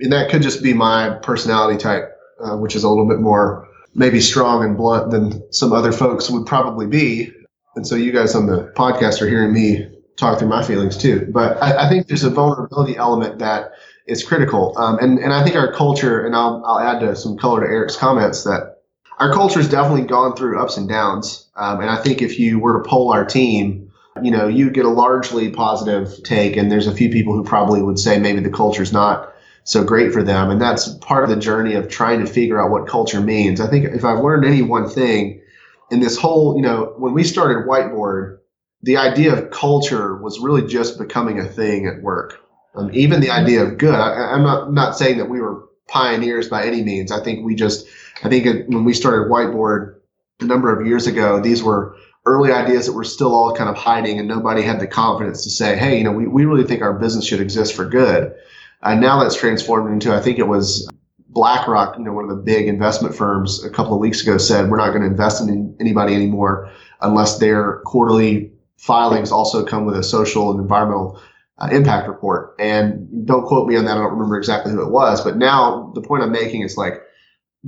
[0.00, 2.10] And that could just be my personality type,
[2.40, 6.30] uh, which is a little bit more maybe strong and blunt than some other folks
[6.30, 7.30] would probably be.
[7.76, 9.86] And so you guys on the podcast are hearing me
[10.16, 11.28] talk through my feelings too.
[11.30, 13.72] But I, I think there's a vulnerability element that
[14.06, 14.76] is critical.
[14.78, 17.70] Um, and, and I think our culture, and I'll, I'll add to some color to
[17.70, 18.78] Eric's comments that
[19.18, 21.50] our culture has definitely gone through ups and downs.
[21.56, 23.85] Um, and I think if you were to poll our team,
[24.22, 27.82] you know, you get a largely positive take, and there's a few people who probably
[27.82, 29.32] would say maybe the culture's not
[29.64, 30.50] so great for them.
[30.50, 33.60] And that's part of the journey of trying to figure out what culture means.
[33.60, 35.42] I think if I've learned any one thing
[35.90, 38.38] in this whole, you know, when we started Whiteboard,
[38.82, 42.40] the idea of culture was really just becoming a thing at work.
[42.76, 46.48] Um, even the idea of good, I, am not, not saying that we were pioneers
[46.48, 47.10] by any means.
[47.10, 47.86] I think we just,
[48.22, 49.96] I think when we started Whiteboard
[50.40, 53.76] a number of years ago, these were early ideas that were still all kind of
[53.76, 56.82] hiding and nobody had the confidence to say, hey, you know, we, we really think
[56.82, 58.34] our business should exist for good.
[58.82, 60.88] And now that's transformed into, I think it was
[61.28, 64.70] BlackRock, you know, one of the big investment firms a couple of weeks ago said,
[64.70, 69.96] we're not going to invest in anybody anymore unless their quarterly filings also come with
[69.96, 71.20] a social and environmental
[71.58, 72.54] uh, impact report.
[72.58, 73.92] And don't quote me on that.
[73.96, 77.02] I don't remember exactly who it was, but now the point I'm making is like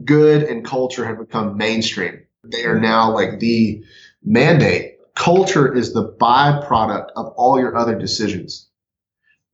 [0.04, 2.22] good and culture have become mainstream.
[2.44, 3.84] They are now like the
[4.28, 4.98] mandate.
[5.14, 8.68] Culture is the byproduct of all your other decisions.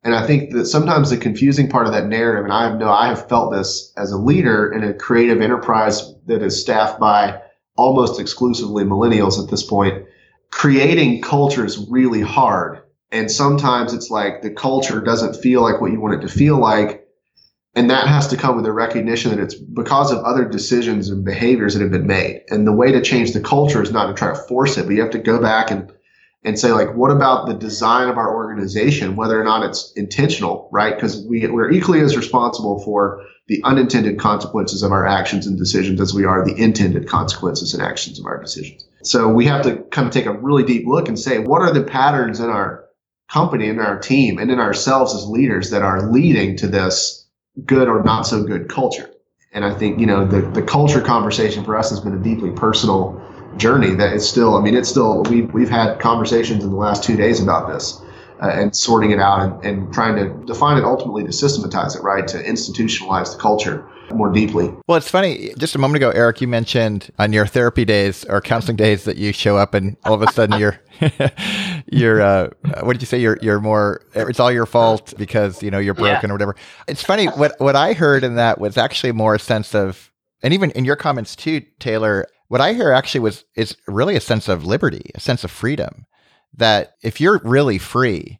[0.02, 3.08] And I think that sometimes the confusing part of that narrative, and I know I
[3.08, 7.40] have felt this as a leader in a creative enterprise that is staffed by
[7.76, 10.04] almost exclusively millennials at this point,
[10.50, 12.82] creating culture is really hard.
[13.10, 16.58] And sometimes it's like the culture doesn't feel like what you want it to feel
[16.58, 17.03] like.
[17.76, 21.24] And that has to come with a recognition that it's because of other decisions and
[21.24, 22.42] behaviors that have been made.
[22.48, 24.94] And the way to change the culture is not to try to force it, but
[24.94, 25.92] you have to go back and
[26.44, 30.68] and say like what about the design of our organization whether or not it's intentional
[30.70, 35.58] right because we, we're equally as responsible for the unintended consequences of our actions and
[35.58, 39.62] decisions as we are the intended consequences and actions of our decisions so we have
[39.62, 42.50] to kind of take a really deep look and say what are the patterns in
[42.50, 42.84] our
[43.30, 47.23] company in our team and in ourselves as leaders that are leading to this
[47.64, 49.10] good or not so good culture.
[49.52, 52.50] And i think you know the, the culture conversation for us has been a deeply
[52.50, 53.22] personal
[53.56, 57.04] journey that it's still, I mean, it's still, we've, we've had conversations in the last
[57.04, 58.00] two days about this
[58.42, 62.02] uh, and sorting it out and, and trying to define it ultimately to systematize it,
[62.02, 62.26] right?
[62.28, 64.72] To institutionalize the culture more deeply.
[64.86, 65.52] Well, it's funny.
[65.58, 69.16] Just a moment ago, Eric, you mentioned on your therapy days or counseling days that
[69.16, 70.78] you show up and all of a sudden you're,
[71.90, 72.50] you're, uh,
[72.82, 73.18] what did you say?
[73.18, 76.30] You're, you're more, it's all your fault because, you know, you're broken yeah.
[76.30, 76.56] or whatever.
[76.86, 77.26] It's funny.
[77.26, 80.10] What, what I heard in that was actually more a sense of,
[80.42, 84.20] and even in your comments too, Taylor, what I hear actually was is really a
[84.20, 86.06] sense of liberty, a sense of freedom.
[86.56, 88.38] That if you're really free,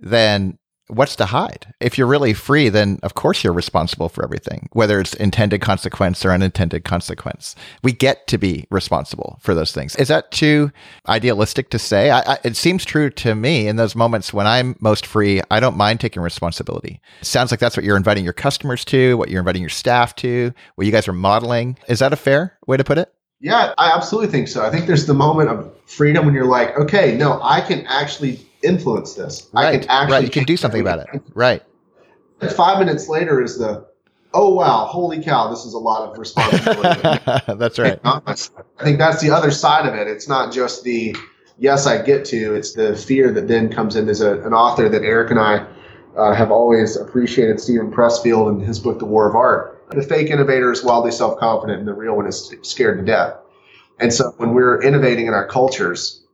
[0.00, 0.58] then
[0.90, 1.72] what's to hide?
[1.80, 6.24] If you're really free, then of course you're responsible for everything, whether it's intended consequence
[6.24, 7.54] or unintended consequence.
[7.82, 9.94] We get to be responsible for those things.
[9.96, 10.72] Is that too
[11.08, 12.10] idealistic to say?
[12.10, 15.40] I, I, it seems true to me in those moments when I'm most free.
[15.50, 17.00] I don't mind taking responsibility.
[17.20, 20.16] It sounds like that's what you're inviting your customers to, what you're inviting your staff
[20.16, 21.78] to, what you guys are modeling.
[21.88, 23.12] Is that a fair way to put it?
[23.40, 24.64] Yeah, I absolutely think so.
[24.64, 28.46] I think there's the moment of freedom when you're like, okay, no, I can actually
[28.62, 29.48] influence this.
[29.52, 29.66] Right.
[29.66, 30.24] I can actually right.
[30.24, 31.22] You can do something about it.
[31.34, 31.62] Right.
[32.54, 33.86] Five minutes later is the,
[34.34, 37.00] oh wow, holy cow, this is a lot of responsibility.
[37.58, 37.98] that's right.
[38.04, 38.34] I
[38.82, 40.06] think that's the other side of it.
[40.06, 41.16] It's not just the
[41.58, 42.54] yes, I get to.
[42.54, 44.04] It's the fear that then comes in.
[44.04, 45.66] There's a, an author that Eric and I
[46.16, 50.28] uh, have always appreciated, Steven Pressfield, in his book, The War of Art the fake
[50.28, 53.36] innovator is wildly self confident, and the real one is scared to death.
[53.98, 56.24] And so when we're innovating in our cultures,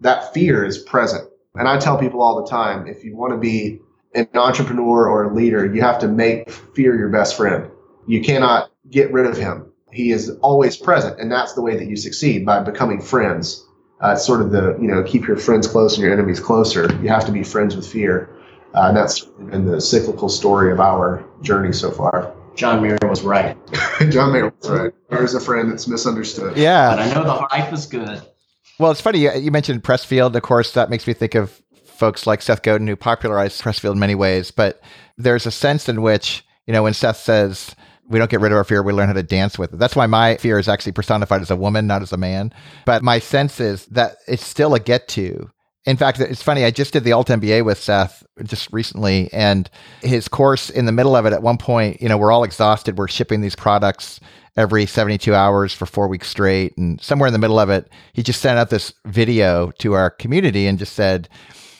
[0.00, 1.28] that fear is present.
[1.56, 3.80] And I tell people all the time if you want to be
[4.14, 7.70] an entrepreneur or a leader, you have to make fear your best friend.
[8.06, 9.72] You cannot get rid of him.
[9.92, 11.20] He is always present.
[11.20, 13.64] And that's the way that you succeed by becoming friends.
[14.00, 16.92] Uh, sort of the, you know, keep your friends close and your enemies closer.
[17.00, 18.28] You have to be friends with fear.
[18.74, 22.33] Uh, and that's been the cyclical story of our journey so far.
[22.56, 23.56] John Mayer was right.
[24.10, 24.92] John Mayer was right.
[25.10, 26.56] There's a friend that's misunderstood.
[26.56, 26.90] Yeah.
[26.90, 28.22] But I know the hype is good.
[28.78, 29.20] Well, it's funny.
[29.20, 30.34] You mentioned Pressfield.
[30.34, 33.98] Of course, that makes me think of folks like Seth Godin who popularized Pressfield in
[33.98, 34.50] many ways.
[34.50, 34.80] But
[35.16, 37.74] there's a sense in which, you know, when Seth says,
[38.08, 39.78] we don't get rid of our fear, we learn how to dance with it.
[39.78, 42.52] That's why my fear is actually personified as a woman, not as a man.
[42.84, 45.50] But my sense is that it's still a get to
[45.86, 46.64] in fact, it's funny.
[46.64, 49.68] I just did the Alt MBA with Seth just recently, and
[50.00, 52.96] his course in the middle of it, at one point, you know, we're all exhausted.
[52.96, 54.18] We're shipping these products
[54.56, 56.76] every 72 hours for four weeks straight.
[56.78, 60.10] And somewhere in the middle of it, he just sent out this video to our
[60.10, 61.28] community and just said,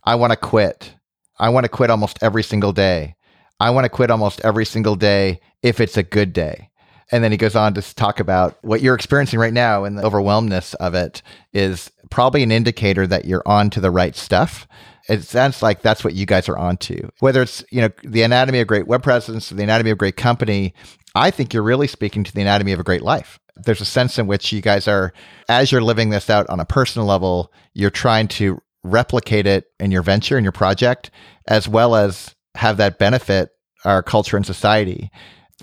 [0.04, 0.94] I want to quit.
[1.38, 3.16] I want to quit almost every single day.
[3.60, 6.70] I want to quit almost every single day if it's a good day.
[7.10, 10.04] And then he goes on to talk about what you're experiencing right now and the
[10.04, 14.66] overwhelmness of it is probably an indicator that you're on to the right stuff.
[15.08, 17.10] It sounds like that's what you guys are on to.
[17.20, 20.74] Whether it's, you know, the anatomy of great web presence, the anatomy of great company,
[21.14, 23.38] I think you're really speaking to the anatomy of a great life.
[23.56, 25.12] there's a sense in which you guys are,
[25.48, 29.90] as you're living this out on a personal level, you're trying to replicate it in
[29.90, 31.10] your venture, in your project,
[31.48, 33.50] as well as have that benefit
[33.84, 35.10] our culture and society.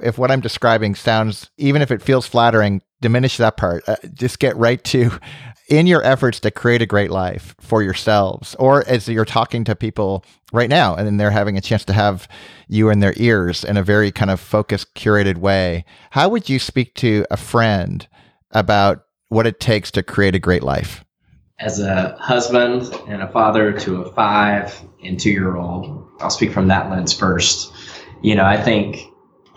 [0.01, 3.83] If what I'm describing sounds, even if it feels flattering, diminish that part.
[3.87, 5.11] Uh, just get right to
[5.71, 9.73] in your efforts to create a great life for yourselves, or as you're talking to
[9.73, 12.27] people right now and then they're having a chance to have
[12.67, 16.59] you in their ears in a very kind of focused, curated way, how would you
[16.59, 18.05] speak to a friend
[18.51, 21.05] about what it takes to create a great life?
[21.59, 26.51] As a husband and a father to a five and two year old, I'll speak
[26.51, 27.71] from that lens first.
[28.21, 29.10] You know, I think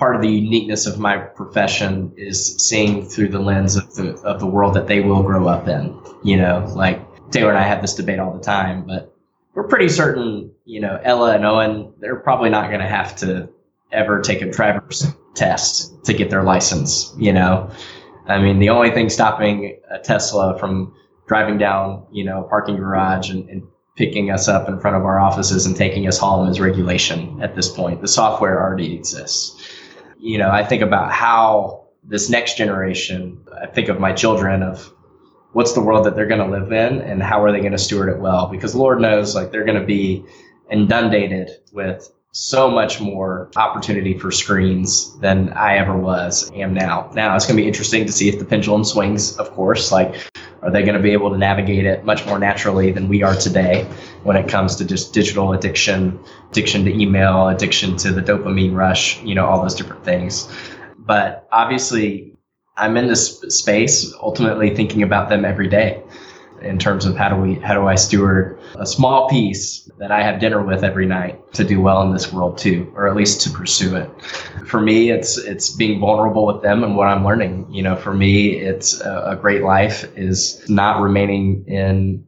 [0.04, 4.38] part of the uniqueness of my profession is seeing through the lens of the of
[4.38, 5.98] the world that they will grow up in.
[6.22, 7.00] You know, like
[7.30, 9.16] Taylor and I have this debate all the time, but
[9.54, 13.48] we're pretty certain, you know, Ella and Owen, they're probably not going to have to
[13.92, 17.14] ever take a driver's test to get their license.
[17.18, 17.70] You know,
[18.26, 20.94] I mean, the only thing stopping a Tesla from
[21.26, 23.62] driving down, you know, a parking garage and, and
[23.96, 27.56] picking us up in front of our offices and taking us home is regulation at
[27.56, 28.02] this point.
[28.02, 29.80] The software already exists
[30.24, 34.90] you know, I think about how this next generation, I think of my children of
[35.52, 37.78] what's the world that they're going to live in and how are they going to
[37.78, 38.46] steward it well?
[38.46, 40.24] Because Lord knows like they're going to be
[40.70, 47.10] inundated with so much more opportunity for screens than I ever was am now.
[47.14, 50.14] Now it's going to be interesting to see if the pendulum swings, of course, like
[50.64, 53.34] are they going to be able to navigate it much more naturally than we are
[53.34, 53.84] today
[54.22, 56.18] when it comes to just digital addiction,
[56.50, 60.48] addiction to email, addiction to the dopamine rush, you know, all those different things.
[60.98, 62.34] But obviously,
[62.76, 66.02] I'm in this space ultimately thinking about them every day
[66.64, 70.22] in terms of how do we how do I steward a small piece that I
[70.22, 73.40] have dinner with every night to do well in this world too, or at least
[73.42, 74.10] to pursue it.
[74.66, 77.66] For me, it's it's being vulnerable with them and what I'm learning.
[77.70, 82.26] You know, for me, it's a, a great life is not remaining in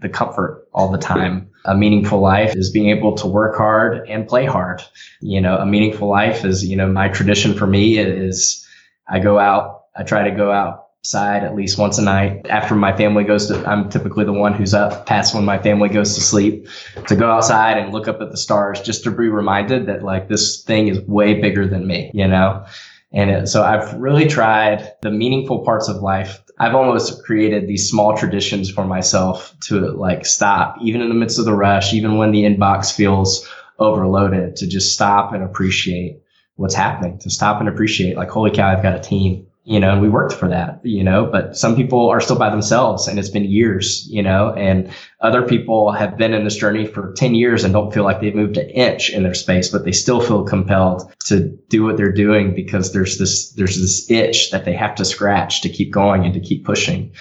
[0.00, 1.48] the comfort all the time.
[1.64, 4.82] A meaningful life is being able to work hard and play hard.
[5.20, 8.66] You know, a meaningful life is, you know, my tradition for me is
[9.08, 12.46] I go out, I try to go out side at least once a night.
[12.48, 15.88] After my family goes to i'm typically the one who's up past when my family
[15.88, 16.68] goes to sleep
[17.08, 20.28] to go outside and look up at the stars just to be reminded that like
[20.28, 22.64] this thing is way bigger than me you know?
[23.10, 26.40] And it, so i've really tried the meaningful parts of life.
[26.60, 31.40] I've almost created these small traditions for myself to like stop even in the midst
[31.40, 33.44] of the rush even when the inbox feels
[33.80, 36.22] overloaded to just stop and appreciate
[36.54, 39.92] what's happening to stop and appreciate like holy cow i've got a team you know,
[39.92, 43.16] and we worked for that, you know, but some people are still by themselves and
[43.16, 44.90] it's been years, you know, and
[45.20, 48.34] other people have been in this journey for 10 years and don't feel like they've
[48.34, 52.12] moved an inch in their space, but they still feel compelled to do what they're
[52.12, 56.24] doing because there's this, there's this itch that they have to scratch to keep going
[56.24, 57.12] and to keep pushing.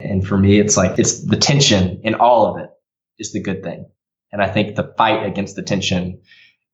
[0.00, 2.70] And for me, it's like, it's the tension in all of it
[3.18, 3.84] is the good thing.
[4.32, 6.22] And I think the fight against the tension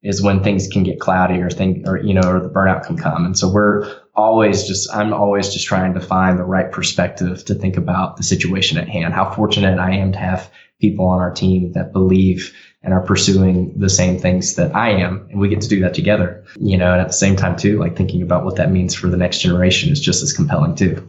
[0.02, 2.96] is when things can get cloudy or thing or you know or the burnout can
[2.96, 7.44] come and so we're always just i'm always just trying to find the right perspective
[7.44, 9.14] to think about the situation at hand.
[9.14, 10.50] How fortunate i am to have
[10.80, 15.26] people on our team that believe and are pursuing the same things that i am
[15.30, 16.44] and we get to do that together.
[16.58, 19.08] You know and at the same time too like thinking about what that means for
[19.08, 21.06] the next generation is just as compelling too.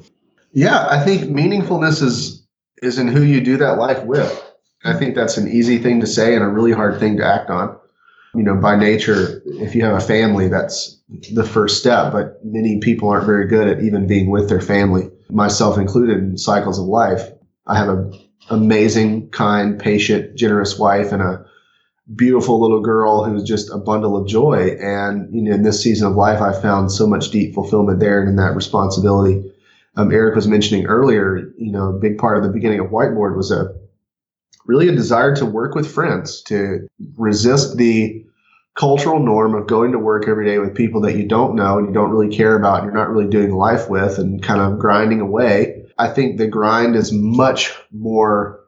[0.52, 2.46] Yeah i think meaningfulness is
[2.82, 4.44] is in who you do that life with.
[4.84, 7.50] I think that's an easy thing to say and a really hard thing to act
[7.50, 7.78] on
[8.38, 11.02] you know, by nature, if you have a family, that's
[11.34, 12.14] the first step.
[12.14, 16.38] But many people aren't very good at even being with their family, myself included in
[16.38, 17.24] cycles of life.
[17.66, 18.14] I have an
[18.50, 21.46] amazing, kind, patient, generous wife and a
[22.16, 24.78] beautiful little girl who's just a bundle of joy.
[24.80, 28.22] And, you know, in this season of life, I found so much deep fulfillment there
[28.22, 29.52] and in that responsibility.
[29.96, 33.36] Um, Eric was mentioning earlier, you know, a big part of the beginning of Whiteboard
[33.36, 33.74] was a
[34.68, 38.24] really a desire to work with friends, to resist the
[38.78, 41.88] cultural norm of going to work every day with people that you don't know and
[41.88, 44.80] you don't really care about and you're not really doing life with and kind of
[44.80, 45.84] grinding away.
[45.98, 48.64] I think the grind is much more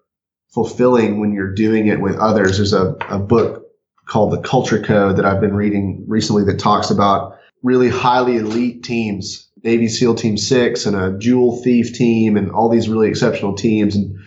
[0.49, 2.57] fulfilling when you're doing it with others.
[2.57, 3.67] There's a, a book
[4.07, 8.83] called The Culture Code that I've been reading recently that talks about really highly elite
[8.83, 13.53] teams, Navy SEAL Team 6 and a Jewel Thief team and all these really exceptional
[13.53, 13.95] teams.
[13.95, 14.17] And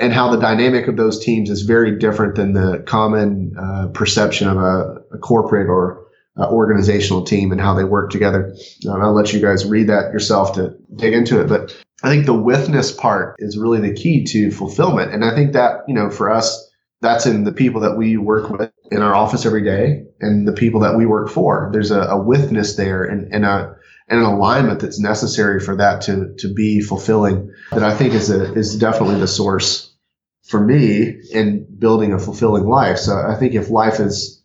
[0.00, 4.48] and how the dynamic of those teams is very different than the common uh, perception
[4.48, 6.06] of a, a corporate or
[6.38, 8.54] uh, organizational team and how they work together.
[8.88, 11.48] Um, I'll let you guys read that yourself to dig into it.
[11.48, 15.12] But I think the withness part is really the key to fulfillment.
[15.12, 16.70] And I think that, you know, for us,
[17.02, 20.52] that's in the people that we work with in our office every day and the
[20.52, 21.68] people that we work for.
[21.72, 23.74] There's a, a withness there and, and a,
[24.12, 28.28] and an alignment that's necessary for that to to be fulfilling that I think is
[28.28, 29.90] a, is definitely the source
[30.42, 32.98] for me in building a fulfilling life.
[32.98, 34.42] So I think if life is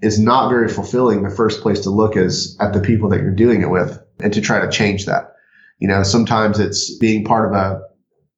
[0.00, 3.34] is not very fulfilling, the first place to look is at the people that you're
[3.34, 5.34] doing it with and to try to change that.
[5.80, 7.82] You know, sometimes it's being part of a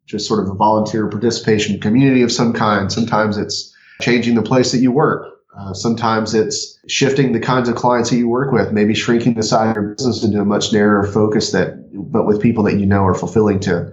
[0.07, 2.91] just sort of a volunteer participation community of some kind.
[2.91, 5.29] Sometimes it's changing the place that you work.
[5.59, 9.43] Uh, sometimes it's shifting the kinds of clients that you work with, maybe shrinking the
[9.43, 12.85] size of your business into a much narrower focus that, but with people that you
[12.85, 13.91] know are fulfilling to,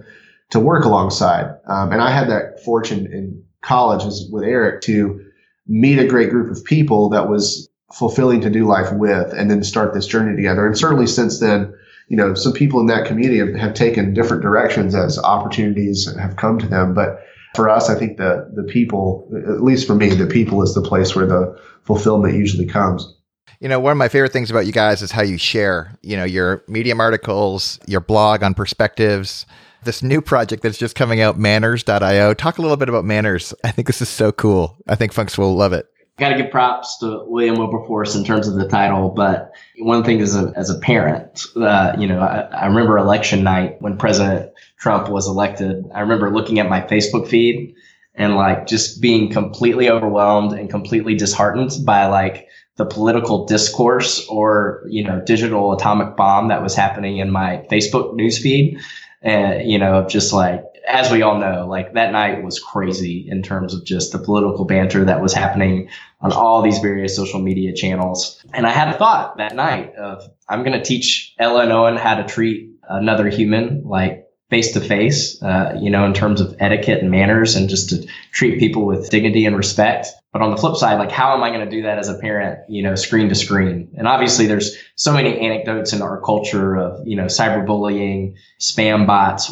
[0.50, 1.46] to work alongside.
[1.66, 5.24] Um, and I had that fortune in college with Eric to
[5.66, 9.62] meet a great group of people that was fulfilling to do life with and then
[9.62, 10.66] start this journey together.
[10.66, 11.72] And certainly since then,
[12.08, 16.36] you know, some people in that community have, have taken different directions as opportunities have
[16.36, 16.92] come to them.
[16.92, 20.74] But for us, I think the the people, at least for me, the people is
[20.74, 23.14] the place where the fulfillment usually comes.
[23.60, 26.16] You know, one of my favorite things about you guys is how you share, you
[26.16, 29.46] know, your Medium articles, your blog on perspectives,
[29.84, 32.34] this new project that's just coming out, manners.io.
[32.34, 33.54] Talk a little bit about Manners.
[33.62, 34.76] I think this is so cool.
[34.88, 35.86] I think folks will love it.
[36.16, 40.20] Got to give props to William Wilberforce in terms of the title, but one thing
[40.20, 44.52] as a, as a parent, uh, you know, I, I remember election night when President
[44.78, 45.84] Trump was elected.
[45.92, 47.74] I remember looking at my Facebook feed
[48.14, 52.46] and like just being completely overwhelmed and completely disheartened by like
[52.76, 58.14] the political discourse or you know digital atomic bomb that was happening in my Facebook
[58.14, 58.80] newsfeed,
[59.22, 63.42] and you know just like as we all know, like that night was crazy in
[63.42, 65.88] terms of just the political banter that was happening
[66.20, 68.42] on all these various social media channels.
[68.52, 71.96] And I had a thought that night of I'm going to teach Ella and Owen
[71.96, 75.40] how to treat another human like face to face,
[75.80, 79.46] you know, in terms of etiquette and manners and just to treat people with dignity
[79.46, 80.08] and respect.
[80.32, 82.18] But on the flip side, like, how am I going to do that as a
[82.18, 83.88] parent, you know, screen to screen?
[83.96, 89.50] And obviously there's so many anecdotes in our culture of, you know, cyberbullying, spam bots,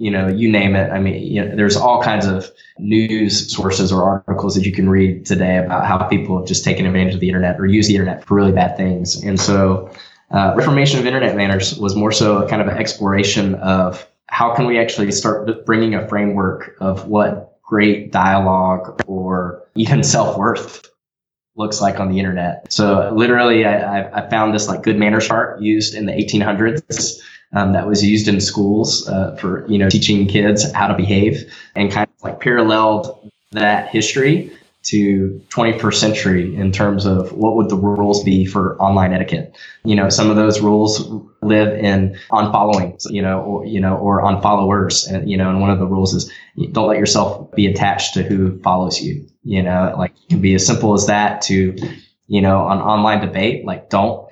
[0.00, 0.90] you know, you name it.
[0.90, 4.88] I mean, you know, there's all kinds of news sources or articles that you can
[4.88, 7.94] read today about how people have just taken advantage of the internet or use the
[7.94, 9.22] internet for really bad things.
[9.22, 9.90] And so,
[10.30, 14.54] uh, Reformation of Internet Manners was more so a kind of an exploration of how
[14.54, 20.88] can we actually start bringing a framework of what great dialogue or even self-worth
[21.60, 22.72] looks like on the internet.
[22.72, 27.20] So literally, I, I found this like good manner chart used in the 1800s
[27.52, 31.52] um, that was used in schools uh, for you know teaching kids how to behave,
[31.76, 34.52] and kind of like paralleled that history
[34.82, 39.54] to 21st century in terms of what would the rules be for online etiquette.
[39.84, 41.06] You know, some of those rules
[41.42, 45.06] live in on following, you know, or, you know, or on followers.
[45.06, 46.32] And, you know, and one of the rules is
[46.68, 49.26] don't let yourself be attached to who follows you.
[49.42, 51.76] You know, like it can be as simple as that to,
[52.26, 54.28] you know, on online debate, like don't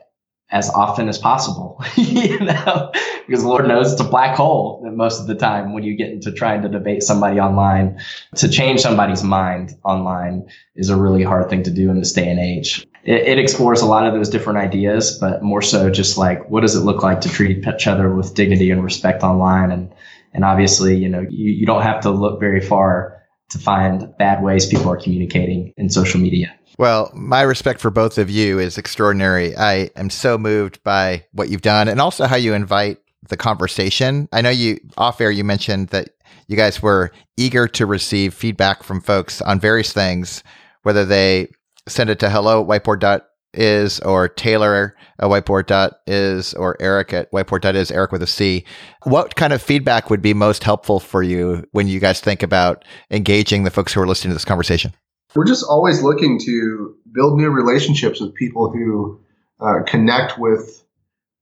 [0.51, 2.91] as often as possible, you know,
[3.27, 6.11] because Lord knows it's a black hole that most of the time when you get
[6.11, 8.01] into trying to debate somebody online.
[8.37, 12.31] To change somebody's mind online is a really hard thing to do in this day
[12.31, 12.87] and age.
[13.05, 16.63] It, it explores a lot of those different ideas, but more so just like what
[16.63, 19.71] does it look like to treat each other with dignity and respect online?
[19.71, 19.93] And,
[20.33, 24.43] and obviously, you know, you, you don't have to look very far to find bad
[24.43, 26.55] ways people are communicating in social media.
[26.79, 29.57] Well, my respect for both of you is extraordinary.
[29.57, 32.99] I am so moved by what you've done and also how you invite
[33.29, 34.29] the conversation.
[34.33, 36.11] I know you off air you mentioned that
[36.47, 40.43] you guys were eager to receive feedback from folks on various things,
[40.83, 41.49] whether they
[41.89, 48.13] send it to hello at whiteboard.is or Taylor at whiteboard.is or Eric at whiteboard.is, Eric
[48.13, 48.65] with a C.
[49.05, 52.85] What kind of feedback would be most helpful for you when you guys think about
[53.11, 54.93] engaging the folks who are listening to this conversation?
[55.35, 59.21] We're just always looking to build new relationships with people who
[59.61, 60.85] uh, connect with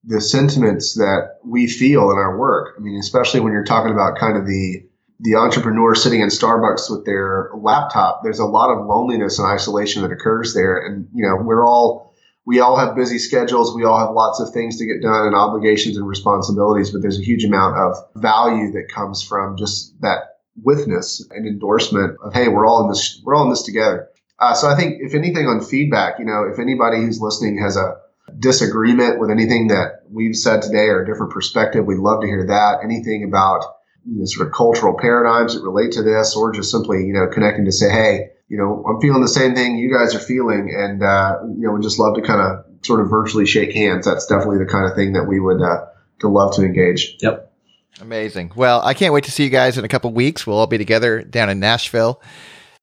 [0.04, 2.74] the sentiments that we feel in our work.
[2.76, 4.86] I mean, especially when you're talking about kind of the
[5.18, 8.20] the entrepreneur sitting in Starbucks with their laptop.
[8.22, 12.05] There's a lot of loneliness and isolation that occurs there, and you know, we're all
[12.46, 13.74] we all have busy schedules.
[13.74, 17.18] We all have lots of things to get done and obligations and responsibilities, but there's
[17.18, 22.48] a huge amount of value that comes from just that witness and endorsement of, hey,
[22.48, 24.08] we're all in this, we're all in this together.
[24.38, 27.76] Uh, so I think if anything on feedback, you know, if anybody who's listening has
[27.76, 27.96] a
[28.38, 32.46] disagreement with anything that we've said today or a different perspective, we'd love to hear
[32.46, 32.78] that.
[32.84, 33.64] Anything about
[34.04, 37.26] you know, sort of cultural paradigms that relate to this, or just simply, you know,
[37.26, 40.72] connecting to say, hey, you know, I'm feeling the same thing you guys are feeling,
[40.76, 44.06] and uh, you know, we'd just love to kind of sort of virtually shake hands.
[44.06, 45.86] That's definitely the kind of thing that we would uh,
[46.20, 47.16] to love to engage.
[47.20, 47.52] Yep.
[48.00, 48.52] Amazing.
[48.54, 50.46] Well, I can't wait to see you guys in a couple weeks.
[50.46, 52.20] We'll all be together down in Nashville.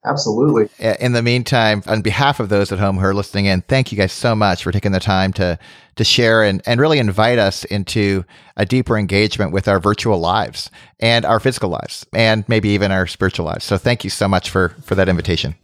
[0.05, 0.69] Absolutely.
[0.99, 3.97] In the meantime, on behalf of those at home who are listening in, thank you
[3.97, 5.57] guys so much for taking the time to
[5.95, 8.25] to share and, and really invite us into
[8.57, 13.05] a deeper engagement with our virtual lives and our physical lives and maybe even our
[13.05, 13.63] spiritual lives.
[13.63, 15.55] So thank you so much for for that invitation.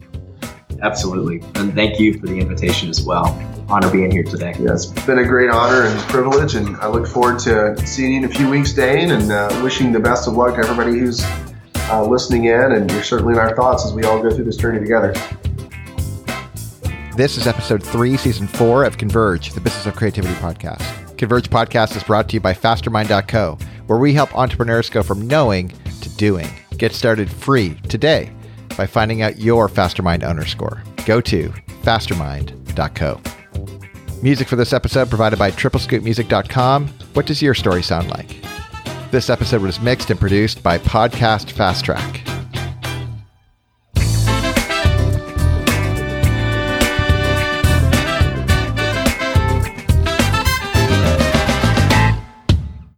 [0.82, 1.40] Absolutely.
[1.56, 3.26] And thank you for the invitation as well.
[3.68, 4.54] Honor being here today.
[4.58, 8.18] Yeah, it's been a great honor and privilege, and I look forward to seeing you
[8.18, 11.22] in a few weeks, Dane, and uh, wishing the best of luck to everybody who's
[11.90, 14.56] uh, listening in, and you're certainly in our thoughts as we all go through this
[14.56, 15.12] journey together.
[17.16, 21.18] This is episode three, season four of Converge, the Business of Creativity podcast.
[21.18, 25.68] Converge podcast is brought to you by Fastermind.co, where we help entrepreneurs go from knowing
[26.00, 26.48] to doing.
[26.78, 28.32] Get started free today
[28.76, 30.82] by finding out your Fastermind owner score.
[31.04, 31.50] Go to
[31.82, 33.20] fastermind.co.
[34.22, 36.88] Music for this episode provided by triplescoopmusic.com.
[37.12, 38.36] What does your story sound like?
[39.10, 42.29] This episode was mixed and produced by Podcast Fast Track.